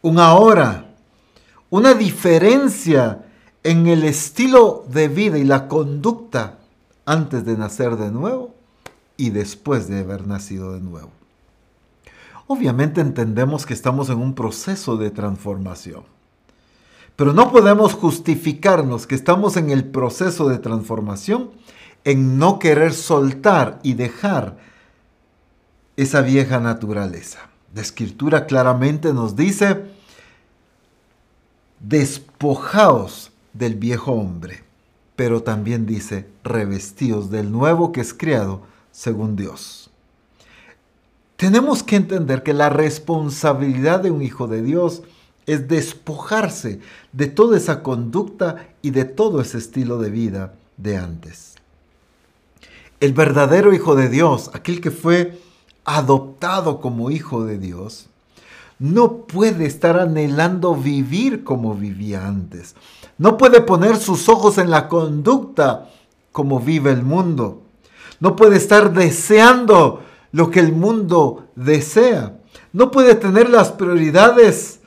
[0.00, 0.94] un ahora,
[1.70, 3.24] una diferencia
[3.62, 6.58] en el estilo de vida y la conducta
[7.06, 8.54] antes de nacer de nuevo
[9.16, 11.10] y después de haber nacido de nuevo.
[12.46, 16.02] Obviamente entendemos que estamos en un proceso de transformación,
[17.14, 21.50] pero no podemos justificarnos que estamos en el proceso de transformación
[22.04, 24.56] en no querer soltar y dejar
[25.96, 27.50] esa vieja naturaleza.
[27.74, 29.84] La escritura claramente nos dice,
[31.80, 34.64] despojaos del viejo hombre,
[35.16, 39.90] pero también dice, revestidos del nuevo que es creado según Dios.
[41.36, 45.02] Tenemos que entender que la responsabilidad de un hijo de Dios
[45.46, 46.80] es despojarse
[47.12, 51.51] de toda esa conducta y de todo ese estilo de vida de antes.
[53.02, 55.42] El verdadero hijo de Dios, aquel que fue
[55.84, 58.06] adoptado como hijo de Dios,
[58.78, 62.76] no puede estar anhelando vivir como vivía antes.
[63.18, 65.90] No puede poner sus ojos en la conducta
[66.30, 67.62] como vive el mundo.
[68.20, 72.38] No puede estar deseando lo que el mundo desea.
[72.72, 74.78] No puede tener las prioridades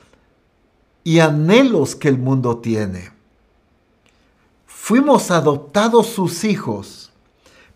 [1.04, 3.10] y anhelos que el mundo tiene.
[4.64, 7.05] Fuimos adoptados sus hijos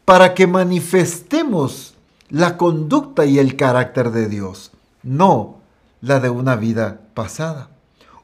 [0.05, 1.95] para que manifestemos
[2.29, 5.59] la conducta y el carácter de Dios, no
[6.01, 7.71] la de una vida pasada,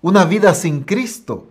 [0.00, 1.46] una vida sin Cristo.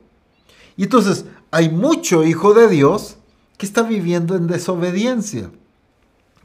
[0.78, 3.18] Y entonces hay mucho hijo de Dios
[3.58, 5.52] que está viviendo en desobediencia.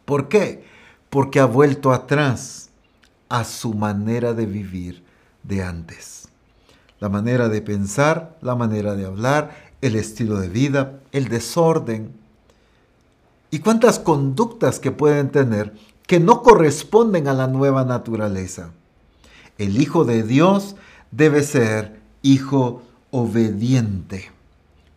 [0.04, 0.64] ¿Por qué?
[1.08, 2.70] Porque ha vuelto atrás
[3.28, 5.02] a su manera de vivir
[5.42, 6.28] de antes.
[6.98, 12.12] La manera de pensar, la manera de hablar, el estilo de vida, el desorden.
[13.50, 15.74] Y cuántas conductas que pueden tener
[16.06, 18.72] que no corresponden a la nueva naturaleza.
[19.58, 20.76] El Hijo de Dios
[21.10, 24.30] debe ser hijo obediente.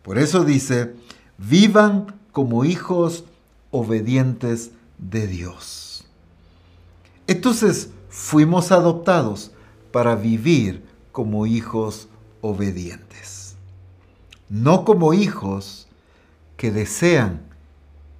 [0.02, 0.94] Por eso dice,
[1.38, 3.24] vivan como hijos
[3.70, 6.04] obedientes de Dios.
[7.26, 9.52] Entonces fuimos adoptados
[9.92, 12.08] para vivir como hijos
[12.40, 13.54] obedientes,
[14.48, 15.86] no como hijos
[16.56, 17.40] que desean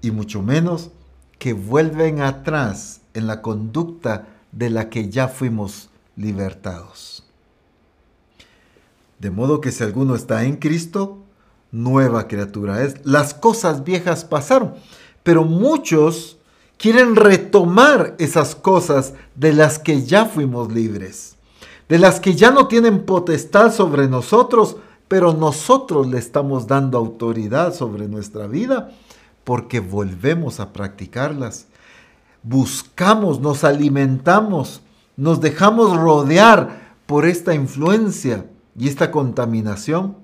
[0.04, 0.90] y mucho menos
[1.38, 7.24] que vuelven atrás en la conducta de la que ya fuimos libertados.
[9.18, 11.18] De modo que si alguno está en Cristo,
[11.72, 12.96] nueva criatura es.
[13.06, 14.74] Las cosas viejas pasaron,
[15.22, 16.36] pero muchos
[16.76, 21.36] quieren retomar esas cosas de las que ya fuimos libres,
[21.88, 24.76] de las que ya no tienen potestad sobre nosotros,
[25.08, 28.90] pero nosotros le estamos dando autoridad sobre nuestra vida
[29.44, 31.66] porque volvemos a practicarlas.
[32.42, 34.82] Buscamos, nos alimentamos
[35.16, 40.16] nos dejamos rodear por esta influencia y esta contaminación,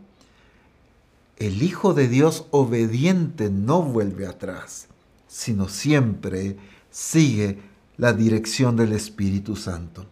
[1.37, 4.89] el Hijo de Dios obediente no vuelve atrás,
[5.29, 6.57] sino siempre
[6.91, 7.63] sigue
[7.97, 10.07] la dirección del Espíritu Santo.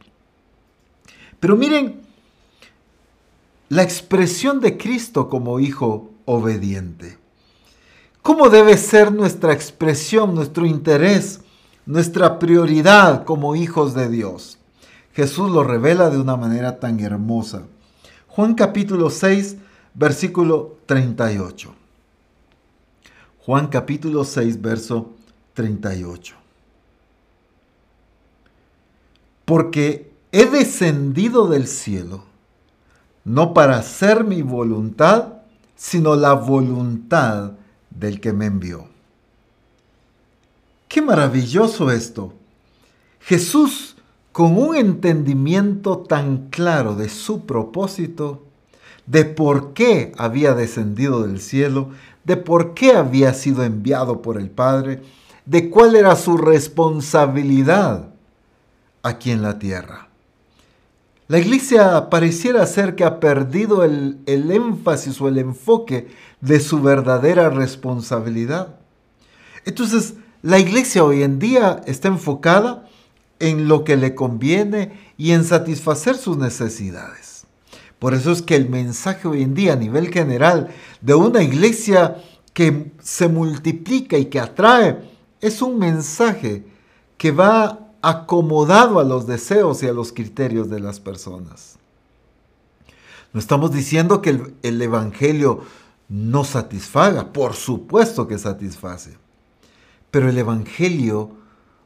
[1.40, 2.02] Pero miren,
[3.68, 7.18] la expresión de Cristo como Hijo obediente.
[8.28, 11.40] ¿Cómo debe ser nuestra expresión, nuestro interés,
[11.86, 14.58] nuestra prioridad como hijos de Dios?
[15.14, 17.62] Jesús lo revela de una manera tan hermosa.
[18.26, 19.56] Juan capítulo 6,
[19.94, 21.74] versículo 38.
[23.46, 25.12] Juan capítulo 6, verso
[25.54, 26.34] 38.
[29.46, 32.24] Porque he descendido del cielo,
[33.24, 35.28] no para hacer mi voluntad,
[35.76, 37.52] sino la voluntad
[37.98, 38.87] del que me envió.
[40.88, 42.32] Qué maravilloso esto.
[43.20, 43.96] Jesús,
[44.32, 48.44] con un entendimiento tan claro de su propósito,
[49.06, 51.90] de por qué había descendido del cielo,
[52.24, 55.02] de por qué había sido enviado por el Padre,
[55.44, 58.11] de cuál era su responsabilidad
[59.02, 60.08] aquí en la tierra.
[61.26, 66.08] La iglesia pareciera ser que ha perdido el, el, énfasis o el enfoque
[66.40, 68.77] de su verdadera responsabilidad.
[69.64, 72.88] Entonces, la iglesia hoy en día está enfocada
[73.40, 77.44] en lo que le conviene y en satisfacer sus necesidades.
[77.98, 80.68] Por eso es que el mensaje hoy en día a nivel general
[81.01, 82.16] de una iglesia
[82.53, 84.98] que se multiplica y que atrae
[85.40, 86.64] es un mensaje
[87.16, 91.77] que va acomodado a los deseos y a los criterios de las personas.
[93.33, 95.62] No estamos diciendo que el, el Evangelio
[96.08, 99.16] no satisfaga, por supuesto que satisface,
[100.10, 101.30] pero el Evangelio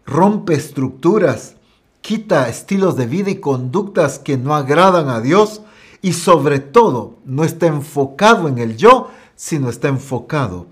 [0.06, 1.56] rompe estructuras,
[2.00, 5.62] quita estilos de vida y conductas que no agradan a Dios
[6.02, 10.66] y sobre todo no está enfocado en el yo, sino está enfocado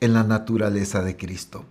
[0.00, 1.64] en la naturaleza de Cristo.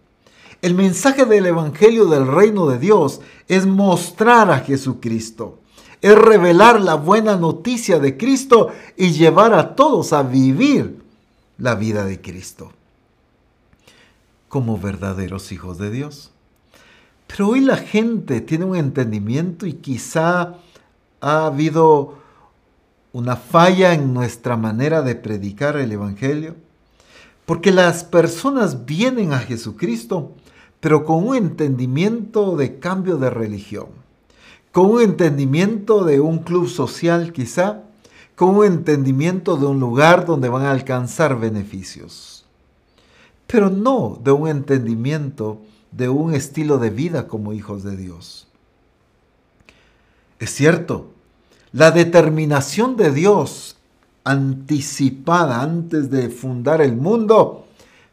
[0.61, 5.59] El mensaje del Evangelio del Reino de Dios es mostrar a Jesucristo,
[6.01, 11.04] es revelar la buena noticia de Cristo y llevar a todos a vivir
[11.57, 12.71] la vida de Cristo
[14.47, 16.31] como verdaderos hijos de Dios.
[17.27, 20.55] Pero hoy la gente tiene un entendimiento y quizá
[21.19, 22.19] ha habido
[23.11, 26.55] una falla en nuestra manera de predicar el Evangelio.
[27.45, 30.31] Porque las personas vienen a Jesucristo,
[30.79, 33.87] pero con un entendimiento de cambio de religión,
[34.71, 37.83] con un entendimiento de un club social quizá,
[38.35, 42.45] con un entendimiento de un lugar donde van a alcanzar beneficios,
[43.47, 48.47] pero no de un entendimiento de un estilo de vida como hijos de Dios.
[50.39, 51.11] Es cierto,
[51.71, 53.77] la determinación de Dios
[54.25, 57.67] anticipada antes de fundar el mundo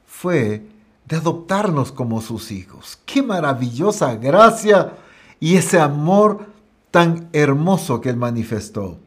[0.06, 0.66] fue
[1.06, 2.98] de adoptarnos como sus hijos.
[3.04, 4.92] Qué maravillosa gracia
[5.40, 6.46] y ese amor
[6.92, 8.98] tan hermoso que Él manifestó.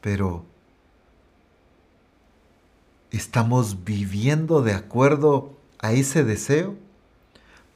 [0.00, 0.44] Pero,
[3.10, 6.76] ¿estamos viviendo de acuerdo a ese deseo?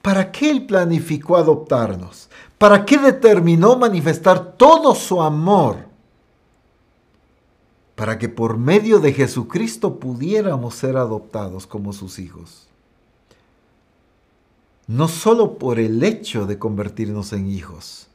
[0.02, 2.28] ¿Para qué Él planificó adoptarnos?
[2.58, 5.86] ¿Para qué determinó manifestar todo su amor?
[7.94, 12.68] Para que por medio de Jesucristo pudiéramos ser adoptados como sus hijos.
[14.86, 18.08] No solo por el hecho de convertirnos en hijos,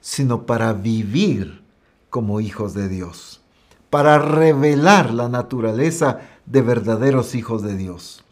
[0.00, 1.62] sino para vivir
[2.10, 3.39] como hijos de Dios,
[3.90, 8.24] para revelar la naturaleza de verdaderos hijos de Dios.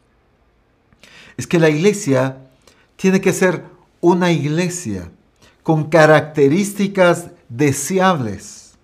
[1.37, 2.39] Es que la iglesia
[2.97, 3.65] tiene que ser
[4.01, 5.11] una iglesia
[5.63, 8.75] con características deseables.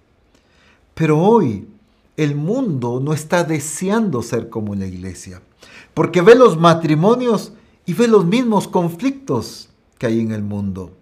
[0.95, 1.67] Pero hoy
[2.17, 5.43] el mundo no está deseando ser como la iglesia,
[5.95, 7.53] porque ve los matrimonios
[7.87, 10.93] y ve los mismos conflictos que hay en el mundo.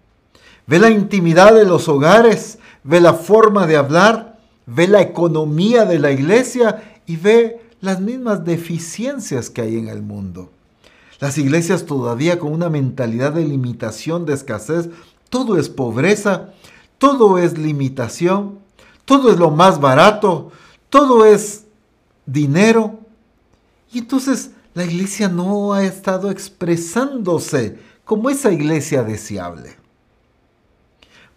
[0.65, 4.32] Ve la intimidad de los hogares, ve la forma de hablar,
[4.65, 10.01] ve la economía de la iglesia y ve las mismas deficiencias que hay en el
[10.01, 10.49] mundo.
[11.19, 14.89] Las iglesias todavía con una mentalidad de limitación, de escasez,
[15.29, 16.49] todo es pobreza,
[16.97, 18.59] todo es limitación,
[19.05, 20.51] todo es lo más barato,
[20.89, 21.65] todo es
[22.25, 22.99] dinero.
[23.91, 29.82] Y entonces la iglesia no ha estado expresándose como esa iglesia deseable.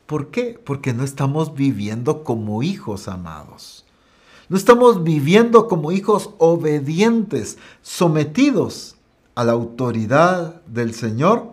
[0.06, 0.60] ¿Por qué?
[0.64, 3.84] Porque no estamos viviendo como hijos amados.
[4.48, 8.96] No estamos viviendo como hijos obedientes, sometidos
[9.34, 11.52] a la autoridad del Señor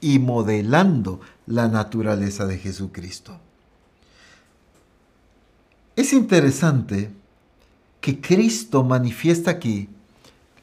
[0.00, 3.38] y modelando la naturaleza de Jesucristo.
[5.94, 7.10] Es interesante
[8.00, 9.88] que Cristo manifiesta aquí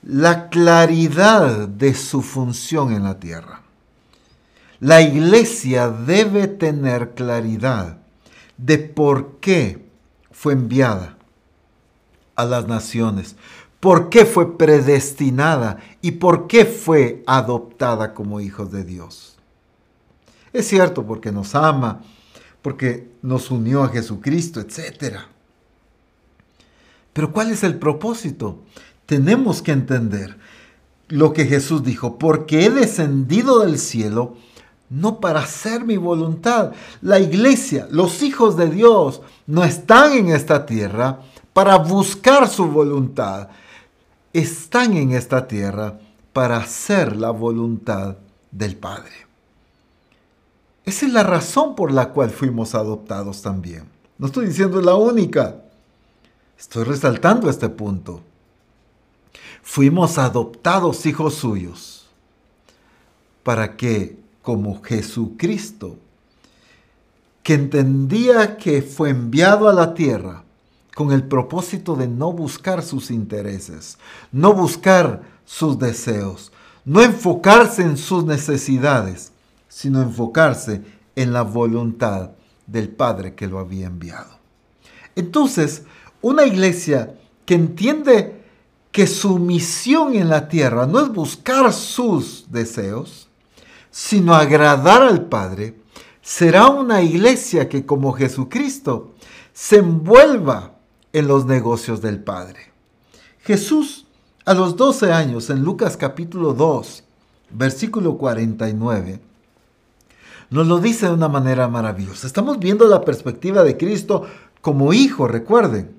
[0.03, 3.61] la claridad de su función en la tierra.
[4.84, 7.99] La iglesia debe tener claridad
[8.57, 9.81] de por qué
[10.29, 11.17] fue enviada
[12.36, 13.38] a las naciones,
[13.79, 19.38] por qué fue predestinada y por qué fue adoptada como hijos de Dios.
[20.51, 22.01] Es cierto, porque nos ama,
[22.61, 25.19] porque nos unió a Jesucristo, etc.
[27.13, 28.59] Pero ¿cuál es el propósito?
[29.05, 30.38] Tenemos que entender
[31.07, 34.36] lo que Jesús dijo, porque he descendido del cielo
[34.93, 36.71] no para hacer mi voluntad.
[37.01, 41.19] La iglesia, los hijos de Dios, no están en esta tierra
[41.51, 43.49] para buscar su voluntad.
[44.31, 45.99] Están en esta tierra
[46.31, 48.17] para hacer la voluntad
[48.51, 49.11] del Padre.
[50.85, 53.85] Esa es la razón por la cual fuimos adoptados también.
[54.17, 55.55] No estoy diciendo la única.
[56.57, 58.21] Estoy resaltando este punto.
[59.63, 62.05] Fuimos adoptados hijos suyos
[63.43, 65.97] para que, como Jesucristo,
[67.41, 70.43] que entendía que fue enviado a la tierra
[70.95, 73.97] con el propósito de no buscar sus intereses,
[74.31, 76.51] no buscar sus deseos,
[76.85, 79.31] no enfocarse en sus necesidades,
[79.67, 80.83] sino enfocarse
[81.15, 82.31] en la voluntad
[82.67, 84.37] del Padre que lo había enviado.
[85.15, 85.83] Entonces,
[86.21, 87.15] una iglesia
[87.45, 88.43] que entiende
[88.91, 93.27] que su misión en la tierra no es buscar sus deseos,
[93.93, 95.75] sino agradar al Padre,
[96.19, 99.13] será una iglesia que como Jesucristo
[99.53, 100.73] se envuelva
[101.13, 102.71] en los negocios del Padre.
[103.41, 104.07] Jesús
[104.45, 107.03] a los 12 años en Lucas capítulo 2,
[107.51, 109.19] versículo 49,
[110.49, 112.25] nos lo dice de una manera maravillosa.
[112.25, 114.25] Estamos viendo la perspectiva de Cristo
[114.61, 115.95] como hijo, recuerden.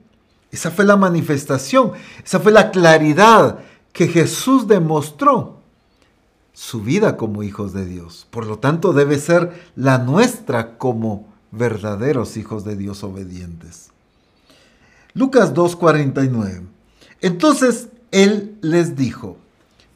[0.51, 1.93] Esa fue la manifestación,
[2.25, 3.61] esa fue la claridad
[3.93, 5.54] que Jesús demostró
[6.55, 8.27] su vida como hijos de Dios.
[8.31, 13.91] Por lo tanto, debe ser la nuestra como verdaderos hijos de Dios obedientes.
[15.13, 16.63] Lucas 2:49.
[17.21, 19.37] Entonces él les dijo,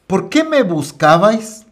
[0.05, 1.65] ¿por qué me buscabais?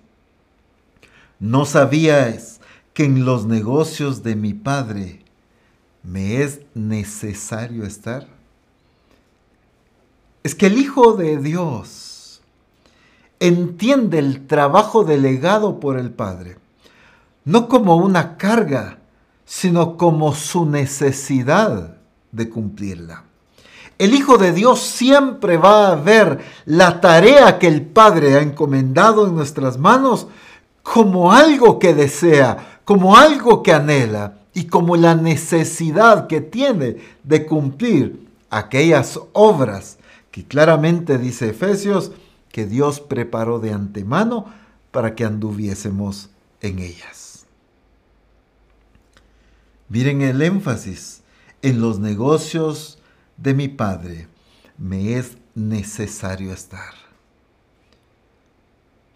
[1.40, 2.60] ¿No sabíais
[2.94, 5.22] que en los negocios de mi Padre
[6.04, 8.28] me es necesario estar?
[10.44, 12.17] Es que el Hijo de Dios
[13.40, 16.58] entiende el trabajo delegado por el Padre,
[17.46, 19.00] no como una carga,
[19.46, 21.98] sino como su necesidad
[22.32, 23.24] de cumplirla.
[23.98, 29.26] El Hijo de Dios siempre va a ver la tarea que el Padre ha encomendado
[29.26, 30.28] en nuestras manos
[30.84, 37.46] como algo que desea, como algo que anhela y como la necesidad que tiene de
[37.46, 39.98] cumplir aquellas obras
[40.32, 42.12] que claramente dice Efesios
[42.58, 44.52] que Dios preparó de antemano
[44.90, 47.46] para que anduviésemos en ellas.
[49.90, 51.22] Miren el énfasis
[51.62, 52.98] en los negocios
[53.38, 54.28] de mi Padre
[54.76, 56.96] me es necesario estar.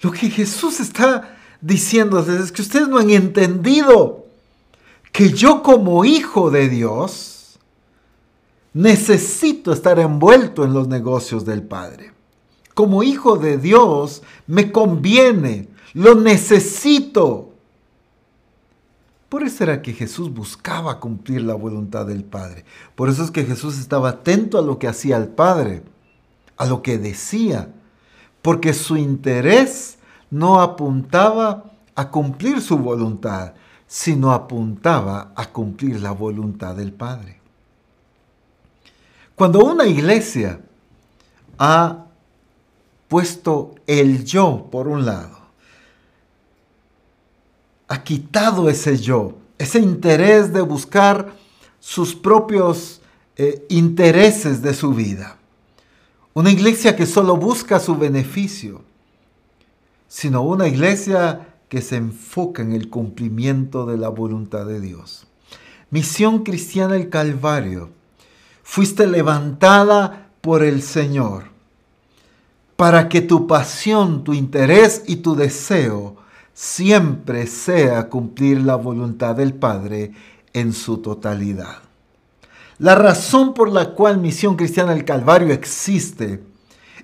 [0.02, 4.28] Lo que Jesús está diciendo es que ustedes no han entendido
[5.12, 7.58] que yo como hijo de Dios,
[8.72, 12.21] necesito estar envuelto en los negocios del Padre.
[12.74, 17.50] Como hijo de Dios, me conviene, lo necesito.
[19.30, 22.66] Por eso era que Jesús buscaba cumplir la voluntad del Padre.
[22.96, 25.84] Por eso es que Jesús estaba atento a lo que hacía el Padre,
[26.58, 27.70] a lo que decía,
[28.42, 29.98] porque su interés
[30.30, 33.54] no apuntaba a cumplir su voluntad,
[33.88, 37.40] sino apuntaba a cumplir la voluntad del Padre.
[39.36, 40.62] Cuando una iglesia
[41.58, 42.06] ha
[43.12, 45.38] puesto el yo por un lado,
[47.90, 51.36] ha quitado ese yo, ese interés de buscar
[51.82, 53.02] sus propios
[53.36, 55.36] eh, intereses de su vida.
[56.34, 58.82] Una iglesia que solo busca su beneficio,
[60.08, 65.28] sino una iglesia que se enfoca en el cumplimiento de la voluntad de Dios.
[65.90, 67.90] Misión Cristiana el Calvario
[68.64, 71.51] fuiste levantada por el Señor
[72.82, 76.16] para que tu pasión, tu interés y tu deseo
[76.52, 80.14] siempre sea cumplir la voluntad del Padre
[80.52, 81.78] en su totalidad.
[82.80, 86.44] La razón por la cual Misión Cristiana del Calvario existe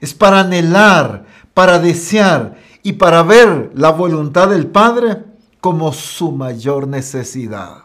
[0.02, 5.26] es para anhelar, para desear y para ver la voluntad del Padre
[5.62, 7.84] como su mayor necesidad,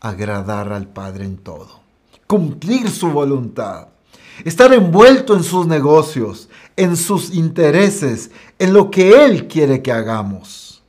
[0.00, 1.84] agradar al Padre en todo
[2.26, 3.86] cumplir su voluntad,
[4.44, 10.82] estar envuelto en sus negocios, en sus intereses, en lo que Él quiere que hagamos.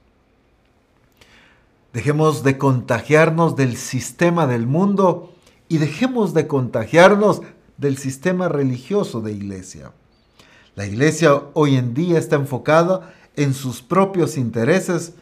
[1.93, 5.33] Dejemos de contagiarnos del sistema del mundo
[5.69, 7.41] y dejemos de contagiarnos
[7.77, 9.91] del sistema religioso de iglesia.
[10.75, 15.13] La iglesia hoy en día está enfocada en sus propios intereses,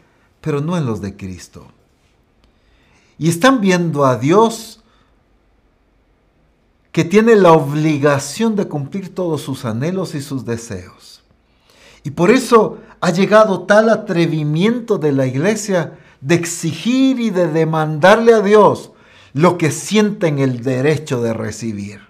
[0.41, 1.67] pero no en los de Cristo.
[3.19, 4.82] y están viendo a Dios
[6.93, 11.23] que tiene la obligación de cumplir todos sus anhelos y sus deseos.
[12.03, 18.33] Y por eso ha llegado tal atrevimiento de la iglesia de exigir y de demandarle
[18.33, 18.91] a Dios
[19.33, 22.01] lo que sienten el derecho de recibir.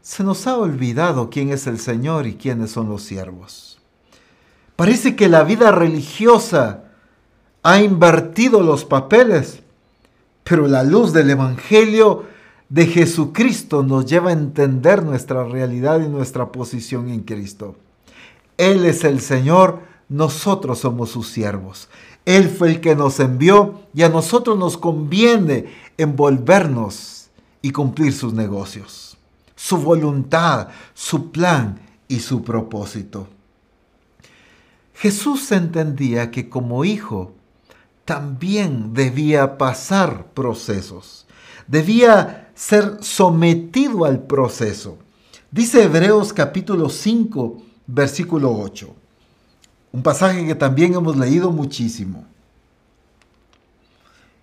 [0.00, 3.80] Se nos ha olvidado quién es el Señor y quiénes son los siervos.
[4.76, 6.84] Parece que la vida religiosa
[7.64, 9.64] ha invertido los papeles,
[10.50, 12.24] pero la luz del Evangelio
[12.68, 17.76] de Jesucristo nos lleva a entender nuestra realidad y nuestra posición en Cristo.
[18.56, 19.78] Él es el Señor,
[20.08, 21.88] nosotros somos sus siervos.
[22.24, 27.30] Él fue el que nos envió y a nosotros nos conviene envolvernos
[27.62, 29.18] y cumplir sus negocios,
[29.54, 31.78] su voluntad, su plan
[32.08, 33.28] y su propósito.
[34.94, 37.34] Jesús entendía que como hijo
[38.10, 41.26] también debía pasar procesos,
[41.68, 44.98] debía ser sometido al proceso.
[45.52, 48.92] Dice Hebreos capítulo 5, versículo 8,
[49.92, 52.26] un pasaje que también hemos leído muchísimo.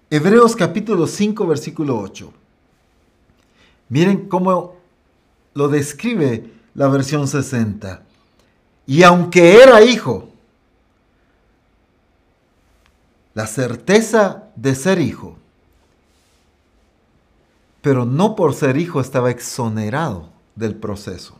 [0.09, 2.31] Hebreos capítulo 5, versículo 8.
[3.89, 4.77] Miren cómo
[5.53, 8.01] lo describe la versión 60.
[8.85, 10.29] Y aunque era hijo,
[13.37, 15.35] la certeza de ser hijo,
[17.83, 21.35] pero no por ser hijo estaba exonerado del proceso.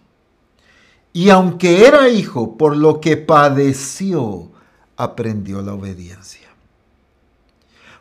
[1.12, 4.48] Y aunque era hijo, por lo que padeció,
[4.96, 6.48] aprendió la obediencia.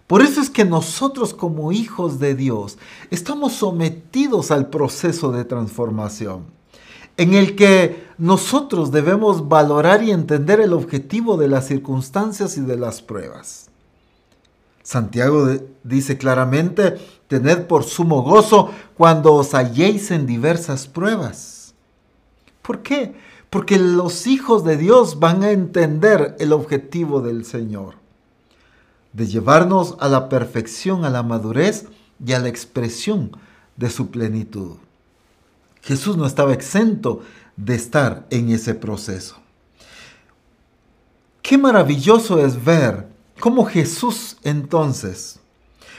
[0.07, 2.77] Por eso es que nosotros como hijos de Dios
[3.11, 6.45] estamos sometidos al proceso de transformación,
[7.17, 12.77] en el que nosotros debemos valorar y entender el objetivo de las circunstancias y de
[12.77, 13.66] las pruebas.
[14.87, 15.49] Santiago
[15.83, 21.75] dice claramente, tened por sumo gozo cuando os halléis en diversas pruebas.
[22.63, 23.17] ¿Por qué?
[23.51, 27.97] Porque los hijos de Dios van a entender el objetivo del Señor,
[29.13, 31.87] de llevarnos a la perfección, a la madurez
[32.25, 33.37] y a la expresión
[33.77, 34.77] de su plenitud.
[35.83, 37.23] Jesús no estaba exento
[37.57, 39.35] de estar en ese proceso.
[41.43, 45.41] Qué maravilloso es ver ¿Cómo Jesús entonces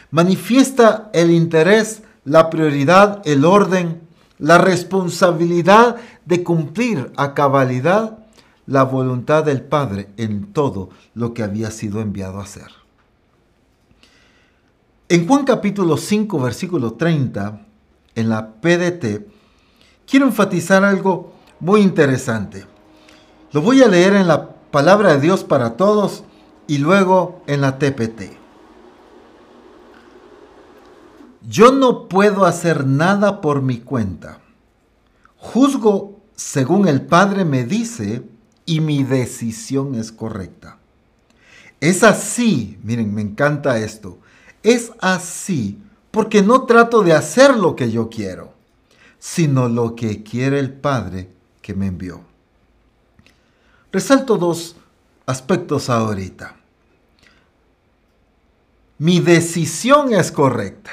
[0.10, 4.02] manifiesta el interés, la prioridad, el orden,
[4.40, 8.20] la responsabilidad de cumplir a cabalidad
[8.66, 12.72] la voluntad del Padre en todo lo que había sido enviado a hacer?
[15.10, 17.62] En Juan capítulo 5, versículo 30,
[18.16, 19.26] en la PDT,
[20.06, 22.66] quiero enfatizar algo muy interesante.
[23.54, 26.24] Lo voy a leer en la palabra de Dios para todos
[26.68, 28.38] y luego en la TPT.
[31.48, 34.42] Yo no puedo hacer nada por mi cuenta.
[35.38, 38.24] Juzgo según el Padre me dice
[38.66, 40.78] y mi decisión es correcta.
[41.80, 44.18] Es así, miren, me encanta esto.
[44.62, 45.80] Es así
[46.12, 48.54] porque no trato de hacer lo que yo quiero,
[49.18, 51.30] sino lo que quiere el Padre
[51.62, 52.22] que me envió.
[53.92, 54.76] Resalto dos
[55.26, 56.57] aspectos ahorita.
[58.98, 60.92] Mi decisión es correcta.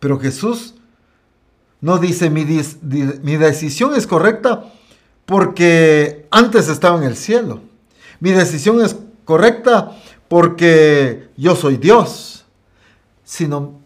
[0.00, 0.74] Pero Jesús
[1.80, 4.72] no dice mi, mi decisión es correcta
[5.26, 7.60] porque antes estaba en el cielo.
[8.20, 9.96] Mi decisión es correcta
[10.28, 12.44] porque yo soy Dios.
[13.24, 13.80] Sino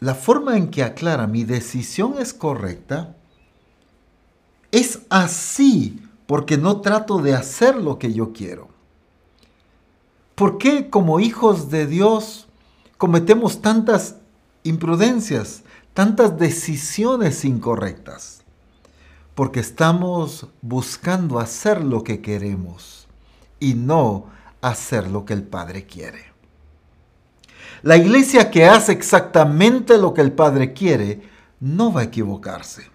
[0.00, 3.16] la forma en que aclara mi decisión es correcta
[4.70, 8.68] es así porque no trato de hacer lo que yo quiero.
[10.36, 12.46] ¿Por qué como hijos de Dios
[12.98, 14.16] cometemos tantas
[14.64, 15.62] imprudencias,
[15.94, 18.42] tantas decisiones incorrectas?
[19.34, 23.08] Porque estamos buscando hacer lo que queremos
[23.60, 24.26] y no
[24.60, 26.26] hacer lo que el Padre quiere.
[27.80, 31.22] La iglesia que hace exactamente lo que el Padre quiere
[31.60, 32.90] no va a equivocarse.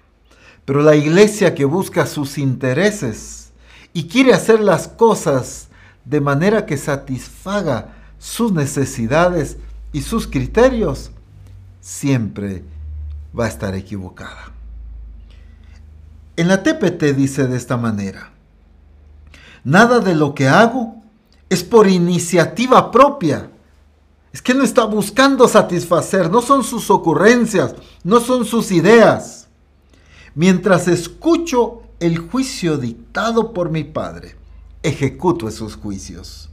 [0.63, 3.51] Pero la iglesia que busca sus intereses
[3.93, 5.70] y quiere hacer las cosas
[6.05, 9.57] de manera que satisfaga sus necesidades
[9.93, 11.11] y sus criterios,
[11.79, 12.63] siempre
[13.37, 14.51] va a estar equivocada.
[16.35, 18.31] En la TPT dice de esta manera,
[19.63, 21.01] nada de lo que hago
[21.49, 23.51] es por iniciativa propia.
[24.31, 29.47] Es que no está buscando satisfacer, no son sus ocurrencias, no son sus ideas.
[30.33, 34.35] Mientras escucho el juicio dictado por mi Padre,
[34.83, 36.47] ejecuto esos juicios.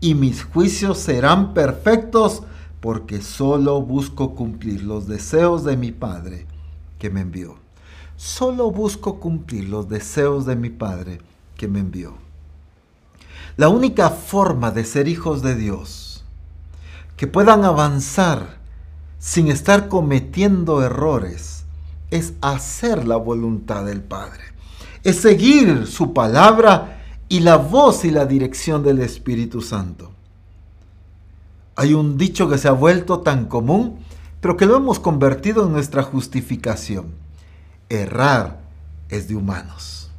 [0.00, 2.42] y mis juicios serán perfectos
[2.80, 6.46] porque solo busco cumplir los deseos de mi Padre
[6.98, 7.54] que me envió.
[8.16, 11.20] Solo busco cumplir los deseos de mi Padre
[11.56, 12.14] que me envió.
[13.56, 16.24] La única forma de ser hijos de Dios,
[17.16, 18.58] que puedan avanzar
[19.20, 21.64] sin estar cometiendo errores,
[22.10, 24.42] es hacer la voluntad del Padre.
[25.04, 27.01] Es seguir su palabra
[27.32, 30.10] y la voz y la dirección del Espíritu Santo.
[31.76, 34.00] Hay un dicho que se ha vuelto tan común,
[34.42, 37.06] pero que lo hemos convertido en nuestra justificación.
[37.88, 38.60] Errar
[39.08, 40.10] es de humanos.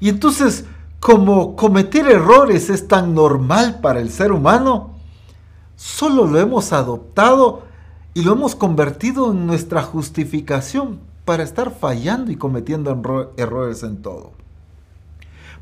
[0.00, 0.66] Y entonces
[1.00, 4.90] como cometer errores es tan normal para el ser humano,
[5.76, 7.62] solo lo hemos adoptado
[8.12, 14.43] y lo hemos convertido en nuestra justificación para estar fallando y cometiendo errores en todo.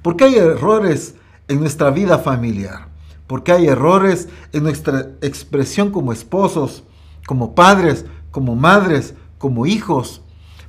[0.03, 1.15] Porque hay errores
[1.49, 2.89] en nuestra vida familiar,
[3.27, 6.83] porque hay errores en nuestra expresión como esposos,
[7.27, 10.23] como padres, como madres, como hijos,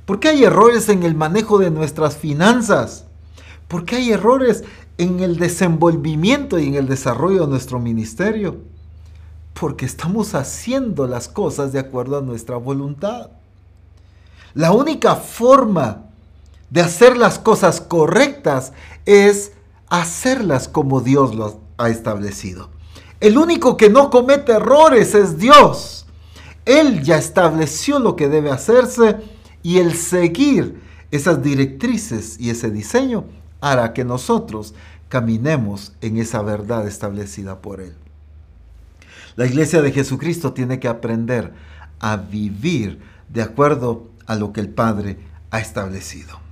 [0.06, 3.06] porque hay errores en el manejo de nuestras finanzas,
[3.68, 4.64] porque hay errores
[4.98, 8.58] en el desenvolvimiento y en el desarrollo de nuestro ministerio.
[9.58, 13.30] Porque estamos haciendo las cosas de acuerdo a nuestra voluntad.
[14.52, 16.02] La única forma
[16.74, 18.72] de hacer las cosas correctas
[19.06, 19.52] es
[19.90, 22.68] hacerlas como Dios lo ha establecido.
[23.20, 26.04] El único que no comete errores es Dios.
[26.64, 29.18] Él ya estableció lo que debe hacerse
[29.62, 30.80] y el seguir
[31.12, 33.24] esas directrices y ese diseño
[33.60, 34.74] hará que nosotros
[35.08, 37.94] caminemos en esa verdad establecida por Él.
[39.36, 41.52] La iglesia de Jesucristo tiene que aprender
[42.00, 42.98] a vivir
[43.28, 45.18] de acuerdo a lo que el Padre
[45.52, 46.42] ha establecido.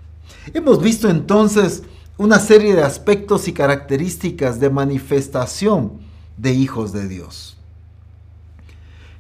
[0.52, 1.84] Hemos visto entonces
[2.18, 6.00] una serie de aspectos y características de manifestación
[6.36, 7.56] de hijos de Dios.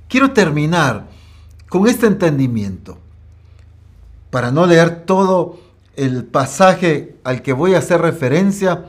[0.08, 1.06] Quiero terminar
[1.68, 2.98] con este entendimiento.
[4.30, 5.60] Para no leer todo
[5.94, 8.86] el pasaje al que voy a hacer referencia,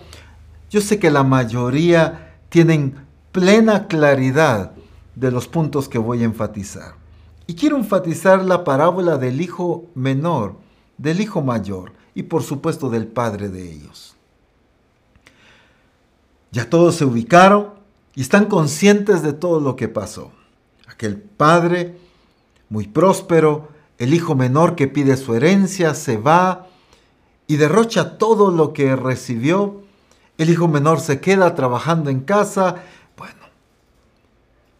[0.70, 2.96] yo sé que la mayoría tienen
[3.32, 4.72] plena claridad
[5.16, 6.96] de los puntos que voy a enfatizar.
[7.46, 10.56] Y quiero enfatizar la parábola del hijo menor,
[10.98, 14.16] del hijo mayor y por supuesto del padre de ellos.
[16.52, 17.72] Ya todos se ubicaron
[18.16, 20.32] y están conscientes de todo lo que pasó.
[20.88, 21.98] Aquel padre
[22.70, 26.68] muy próspero, el hijo menor que pide su herencia, se va
[27.48, 29.82] y derrocha todo lo que recibió.
[30.38, 32.78] El hijo menor se queda trabajando en casa.
[33.18, 33.42] Bueno,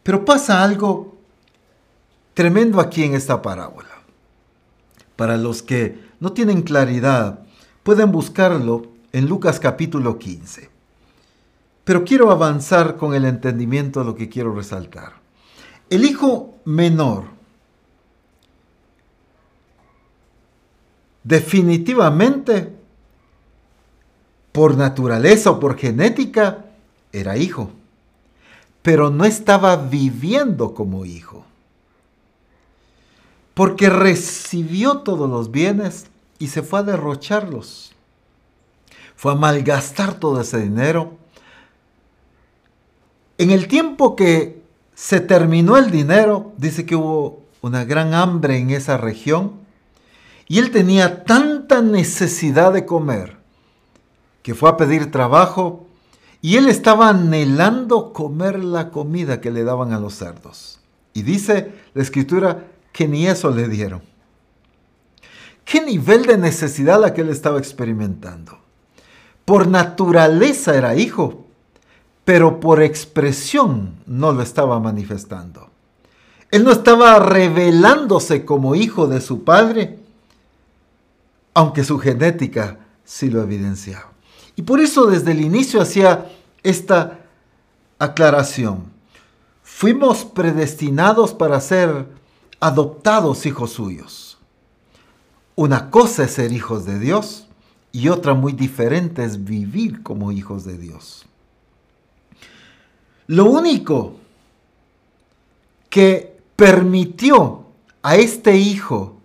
[0.04, 1.18] pero pasa algo
[2.34, 3.90] tremendo aquí en esta parábola.
[5.16, 7.40] Para los que no tienen claridad,
[7.84, 10.70] pueden buscarlo en Lucas capítulo 15.
[11.84, 15.16] Pero quiero avanzar con el entendimiento de lo que quiero resaltar.
[15.90, 17.26] El hijo menor
[21.26, 22.74] definitivamente,
[24.54, 26.68] por naturaleza o por genética,
[27.12, 27.70] era hijo,
[28.82, 31.44] pero no estaba viviendo como hijo,
[33.54, 36.08] porque recibió todos los bienes
[36.40, 37.94] y se fue a derrocharlos,
[39.16, 41.18] fue a malgastar todo ese dinero.
[43.38, 44.62] En el tiempo que
[44.96, 49.64] se terminó el dinero, dice que hubo una gran hambre en esa región,
[50.48, 53.38] y él tenía tanta necesidad de comer
[54.44, 55.88] que fue a pedir trabajo
[56.42, 60.82] y él estaba anhelando comer la comida que le daban a los cerdos.
[61.14, 64.02] Y dice la escritura que ni eso le dieron.
[65.66, 68.60] ¿Qué nivel de necesidad la que él estaba experimentando?
[69.46, 71.46] Por naturaleza era hijo,
[72.26, 75.70] pero por expresión no lo estaba manifestando.
[76.52, 80.00] Él no estaba revelándose como hijo de su padre,
[81.54, 84.12] aunque su genética sí lo evidenciaba.
[84.56, 86.30] Y por eso desde el inicio hacía
[86.62, 87.20] esta
[88.00, 88.92] aclaración.
[89.64, 92.08] Fuimos predestinados para ser
[92.60, 94.33] adoptados hijos suyos.
[95.56, 97.48] Una cosa es ser hijos de Dios
[97.92, 101.26] y otra muy diferente es vivir como hijos de Dios.
[103.28, 104.16] Lo único
[105.90, 107.66] que permitió
[108.02, 109.18] a este hijo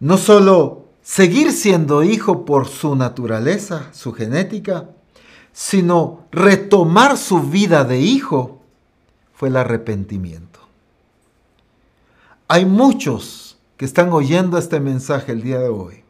[0.00, 4.90] no solo seguir siendo hijo por su naturaleza, su genética,
[5.52, 8.60] sino retomar su vida de hijo,
[9.34, 10.60] fue el arrepentimiento.
[12.46, 13.47] Hay muchos
[13.78, 16.02] que están oyendo este mensaje el día de hoy,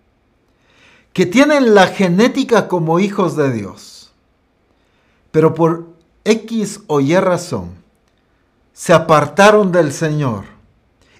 [1.12, 4.12] que tienen la genética como hijos de Dios,
[5.30, 5.86] pero por
[6.24, 7.70] X o Y razón
[8.72, 10.44] se apartaron del Señor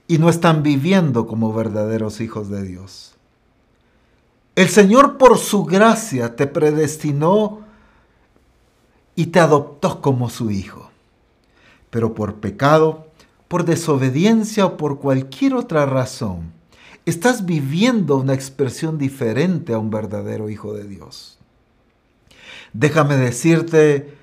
[0.07, 3.15] y no están viviendo como verdaderos hijos de Dios.
[4.57, 7.61] El Señor por su gracia te predestinó
[9.15, 10.91] y te adoptó como su hijo.
[11.91, 13.08] Pero por pecado,
[13.49, 16.53] por desobediencia o por cualquier otra razón,
[17.07, 21.39] estás viviendo una expresión diferente a un verdadero hijo de Dios.
[22.75, 24.15] Déjame decirte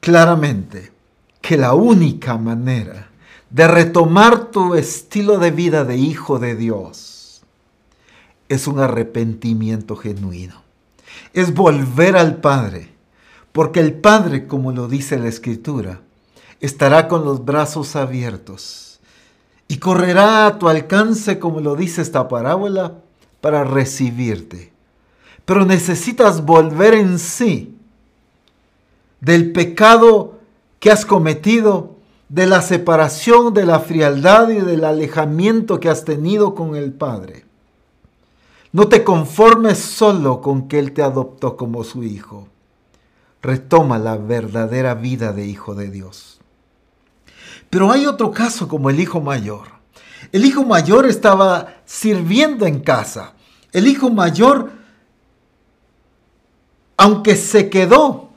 [0.00, 0.92] claramente
[1.40, 3.08] que la única manera
[3.50, 7.42] de retomar tu estilo de vida de hijo de Dios
[8.48, 10.62] es un arrepentimiento genuino.
[11.32, 12.88] Es volver al Padre,
[13.50, 16.00] porque el Padre, como lo dice la Escritura,
[16.62, 19.00] estará con los brazos abiertos
[19.66, 23.00] y correrá a tu alcance, como lo dice esta parábola,
[23.40, 24.72] para recibirte.
[25.44, 27.76] Pero necesitas volver en sí
[29.20, 30.38] del pecado
[30.78, 31.96] que has cometido,
[32.28, 37.44] de la separación, de la frialdad y del alejamiento que has tenido con el Padre.
[38.70, 42.46] No te conformes solo con que Él te adoptó como su hijo.
[43.42, 46.41] Retoma la verdadera vida de hijo de Dios.
[47.72, 49.68] Pero hay otro caso como el hijo mayor.
[50.30, 53.32] El hijo mayor estaba sirviendo en casa.
[53.72, 54.72] El hijo mayor,
[56.98, 58.28] aunque se quedó,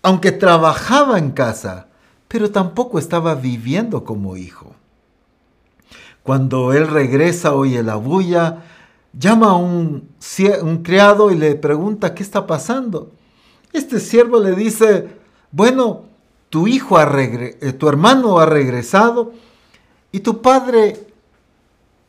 [0.00, 1.88] aunque trabajaba en casa,
[2.26, 4.74] pero tampoco estaba viviendo como hijo.
[6.22, 8.62] Cuando él regresa, oye la bulla,
[9.12, 10.08] llama a un,
[10.62, 13.12] un criado y le pregunta qué está pasando.
[13.74, 15.06] Este siervo le dice,
[15.52, 16.08] bueno,
[16.50, 19.32] tu hijo ha eh, tu hermano ha regresado
[20.12, 21.06] y tu padre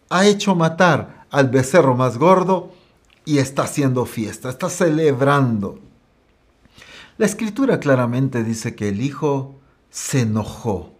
[0.10, 2.74] ha hecho matar al becerro más gordo
[3.24, 5.80] y está haciendo fiesta, está celebrando.
[7.18, 9.56] La escritura claramente dice que el hijo
[9.92, 10.92] se enojó.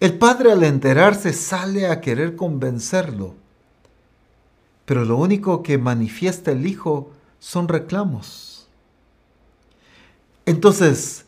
[0.00, 3.34] El padre al enterarse sale a querer convencerlo,
[4.86, 8.66] pero lo único que manifiesta el hijo son reclamos.
[10.46, 11.25] Entonces,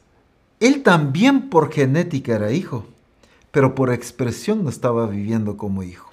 [0.61, 2.85] él también por genética era hijo,
[3.51, 6.11] pero por expresión no estaba viviendo como hijo.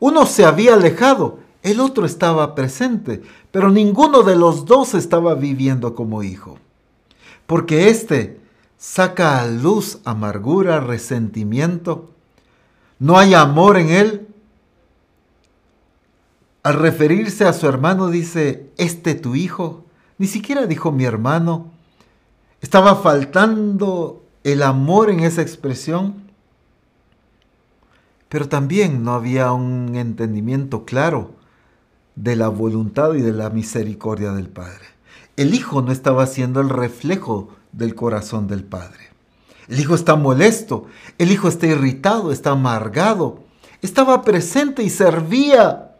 [0.00, 5.94] Uno se había alejado, el otro estaba presente, pero ninguno de los dos estaba viviendo
[5.94, 6.58] como hijo.
[7.46, 8.40] Porque éste
[8.78, 12.10] saca a luz amargura, resentimiento,
[12.98, 14.28] no hay amor en él.
[16.62, 19.84] Al referirse a su hermano dice, este tu hijo,
[20.16, 21.73] ni siquiera dijo mi hermano,
[22.64, 26.14] estaba faltando el amor en esa expresión,
[28.30, 31.32] pero también no había un entendimiento claro
[32.16, 34.86] de la voluntad y de la misericordia del Padre.
[35.36, 39.10] El Hijo no estaba siendo el reflejo del corazón del Padre.
[39.68, 40.86] El Hijo está molesto,
[41.18, 43.44] el Hijo está irritado, está amargado,
[43.82, 45.96] estaba presente y servía,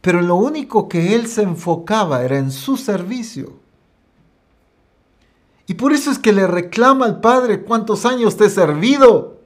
[0.00, 3.67] pero lo único que Él se enfocaba era en su servicio.
[5.68, 9.36] Y por eso es que le reclama al Padre, ¿cuántos años te he servido?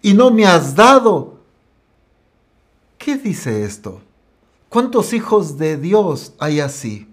[0.00, 1.36] Y no me has dado.
[2.96, 4.00] ¿Qué dice esto?
[4.70, 7.08] ¿Cuántos hijos de Dios hay así?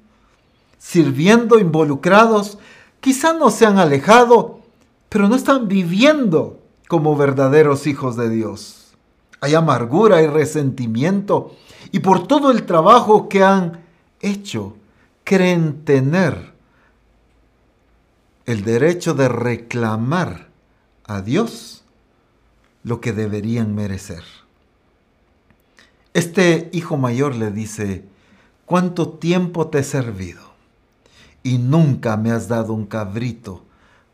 [0.79, 2.57] Sirviendo, involucrados,
[3.01, 4.61] quizá no se han alejado,
[5.09, 8.93] pero no están viviendo como verdaderos hijos de Dios.
[9.41, 11.53] Hay amargura y resentimiento
[11.91, 13.83] y por todo el trabajo que han
[14.21, 14.77] hecho,
[15.25, 16.54] creen tener
[18.45, 20.49] el derecho de reclamar
[21.05, 21.83] a Dios
[22.83, 24.23] lo que deberían merecer.
[26.13, 28.05] Este hijo mayor le dice,
[28.65, 30.43] ¿cuánto tiempo te he servido?
[31.43, 33.63] Y nunca me has dado un cabrito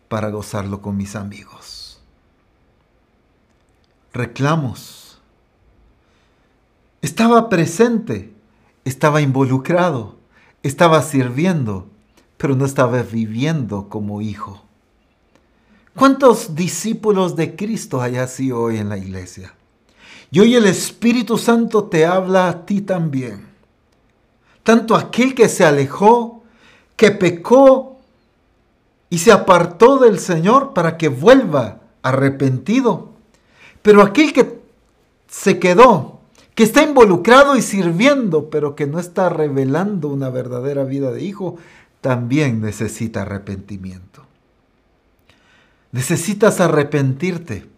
[0.07, 2.01] para gozarlo con mis amigos.
[4.13, 5.21] Reclamos.
[7.01, 8.33] Estaba presente,
[8.83, 10.17] estaba involucrado,
[10.63, 11.87] estaba sirviendo,
[12.41, 14.63] pero no estaba viviendo como hijo.
[15.95, 19.53] ¿Cuántos discípulos de Cristo hay así hoy en la iglesia?
[20.31, 23.45] Y hoy el Espíritu Santo te habla a ti también.
[24.63, 26.43] Tanto aquel que se alejó,
[26.95, 27.99] que pecó
[29.11, 33.11] y se apartó del Señor para que vuelva arrepentido.
[33.83, 34.61] Pero aquel que
[35.27, 36.21] se quedó,
[36.55, 41.57] que está involucrado y sirviendo, pero que no está revelando una verdadera vida de hijo,
[42.01, 44.25] también necesita arrepentimiento.
[45.91, 47.69] Necesitas arrepentirte.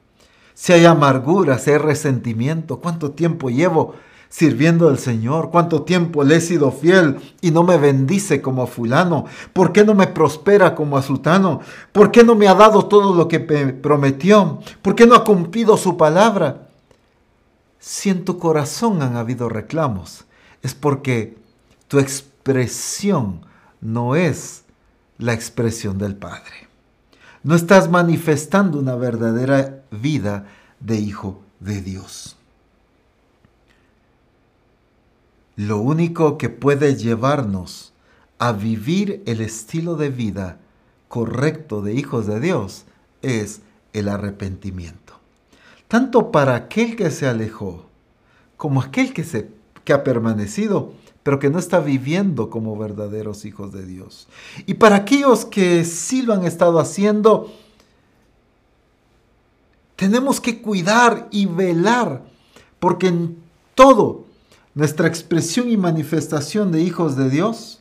[0.53, 3.95] Si hay amargura, si hay resentimiento, ¿cuánto tiempo llevo
[4.29, 5.49] sirviendo al Señor?
[5.51, 9.25] ¿Cuánto tiempo le he sido fiel y no me bendice como a fulano?
[9.51, 11.59] ¿Por qué no me prospera como a sultano?
[11.91, 14.59] ¿Por qué no me ha dado todo lo que prometió?
[14.81, 16.69] ¿Por qué no ha cumplido su palabra?
[17.79, 20.25] Si en tu corazón han habido reclamos,
[20.61, 21.35] es porque
[21.87, 23.41] tu expresión
[23.83, 24.63] no es
[25.17, 26.67] la expresión del Padre.
[27.43, 30.47] No estás manifestando una verdadera vida
[30.79, 32.37] de hijo de Dios.
[35.55, 37.93] Lo único que puede llevarnos
[38.39, 40.57] a vivir el estilo de vida
[41.09, 42.85] correcto de hijos de Dios
[43.21, 43.61] es
[43.91, 45.19] el arrepentimiento.
[45.87, 47.85] Tanto para aquel que se alejó
[48.57, 49.51] como aquel que, se,
[49.83, 54.27] que ha permanecido, pero que no está viviendo como verdaderos hijos de Dios.
[54.65, 57.51] Y para aquellos que sí lo han estado haciendo,
[59.95, 62.23] tenemos que cuidar y velar,
[62.79, 63.37] porque en
[63.73, 64.25] todo
[64.75, 67.79] nuestra expresión y manifestación de hijos de Dios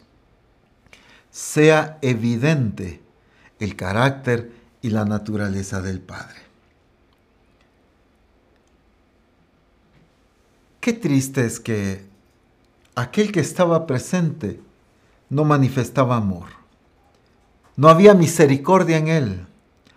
[1.31, 3.01] sea evidente
[3.59, 6.37] el carácter y la naturaleza del Padre.
[10.81, 12.12] Qué triste es que
[12.95, 14.61] aquel que estaba presente
[15.31, 16.49] no manifestaba amor.
[17.77, 19.47] No había misericordia en él,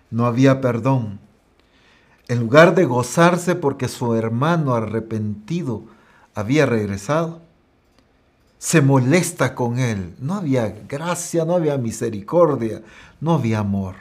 [0.09, 1.19] no había perdón.
[2.27, 5.83] En lugar de gozarse porque su hermano arrepentido
[6.33, 7.41] había regresado,
[8.57, 10.15] se molesta con él.
[10.19, 12.81] No había gracia, no había misericordia,
[13.21, 13.95] no había amor.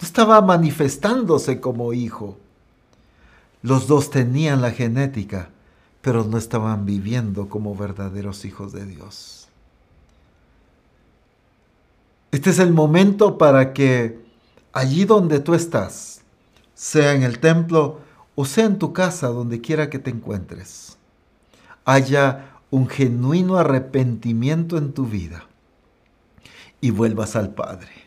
[0.00, 2.38] No estaba manifestándose como hijo.
[3.62, 5.48] Los dos tenían la genética,
[6.04, 9.48] pero no estaban viviendo como verdaderos hijos de Dios.
[12.30, 14.22] Este es el momento para que
[14.74, 16.20] allí donde tú estás,
[16.74, 18.00] sea en el templo
[18.34, 20.98] o sea en tu casa, donde quiera que te encuentres,
[21.86, 25.46] haya un genuino arrepentimiento en tu vida
[26.82, 28.03] y vuelvas al Padre.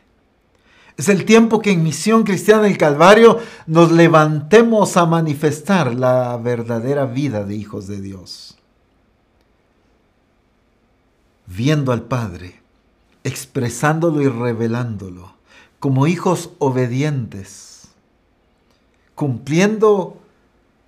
[0.97, 7.05] Es el tiempo que en Misión Cristiana del Calvario nos levantemos a manifestar la verdadera
[7.05, 8.57] vida de hijos de Dios.
[11.45, 12.61] Viendo al Padre,
[13.23, 15.35] expresándolo y revelándolo,
[15.79, 17.89] como hijos obedientes,
[19.13, 20.17] cumpliendo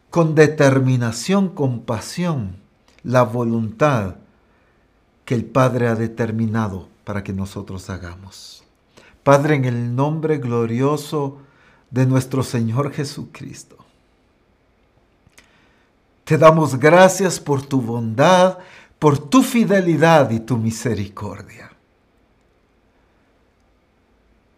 [0.10, 2.58] con determinación, con pasión,
[3.04, 4.16] la voluntad
[5.24, 8.64] que el Padre ha determinado para que nosotros hagamos.
[9.30, 11.38] Padre, en el nombre glorioso
[11.92, 13.78] de nuestro Señor Jesucristo,
[16.24, 18.58] te damos gracias por tu bondad,
[18.98, 21.72] por tu fidelidad y tu misericordia.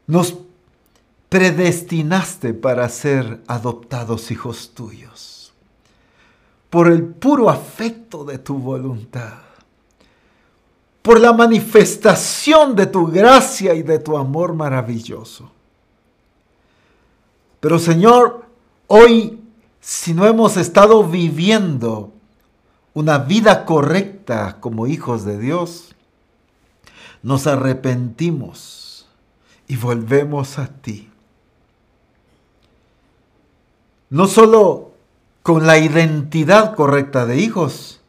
[0.08, 0.38] Nos
[1.28, 5.52] predestinaste para ser adoptados hijos tuyos
[6.70, 9.51] por el puro afecto de tu voluntad,
[11.02, 15.52] por la manifestación de tu gracia y de tu amor maravilloso.
[17.60, 18.46] Pero Señor,
[18.88, 19.40] hoy,
[19.80, 22.12] si no hemos estado viviendo
[22.94, 25.96] una vida correcta como hijos de Dios,
[27.24, 29.08] nos arrepentimos
[29.68, 31.10] y volvemos a ti.
[34.10, 34.92] No solo
[35.42, 38.01] con la identidad correcta de hijos,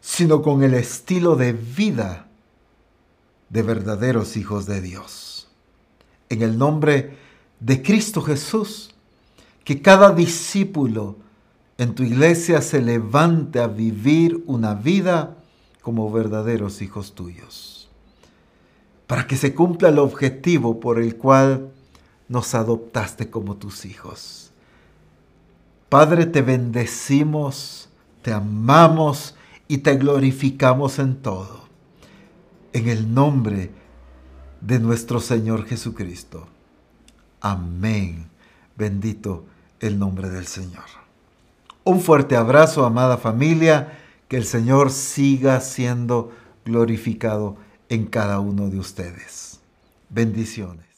[0.00, 2.26] sino con el estilo de vida
[3.48, 5.48] de verdaderos hijos de Dios.
[6.28, 7.16] En el nombre
[7.58, 8.94] de Cristo Jesús,
[9.64, 11.16] que cada discípulo
[11.78, 15.36] en tu iglesia se levante a vivir una vida
[15.82, 17.88] como verdaderos hijos tuyos,
[19.06, 21.70] para que se cumpla el objetivo por el cual
[22.28, 24.40] nos adoptaste como tus hijos
[25.90, 27.88] Padre, te bendecimos,
[28.22, 29.34] te amamos
[29.70, 31.60] y te glorificamos en todo.
[32.72, 33.70] En el nombre
[34.60, 36.48] de nuestro Señor Jesucristo.
[37.40, 38.28] Amén.
[38.76, 39.44] Bendito
[39.78, 40.86] el nombre del Señor.
[41.84, 43.96] Un fuerte abrazo, amada familia.
[44.26, 46.32] Que el Señor siga siendo
[46.64, 47.56] glorificado
[47.88, 49.60] en cada uno de ustedes.
[50.08, 50.89] Bendiciones.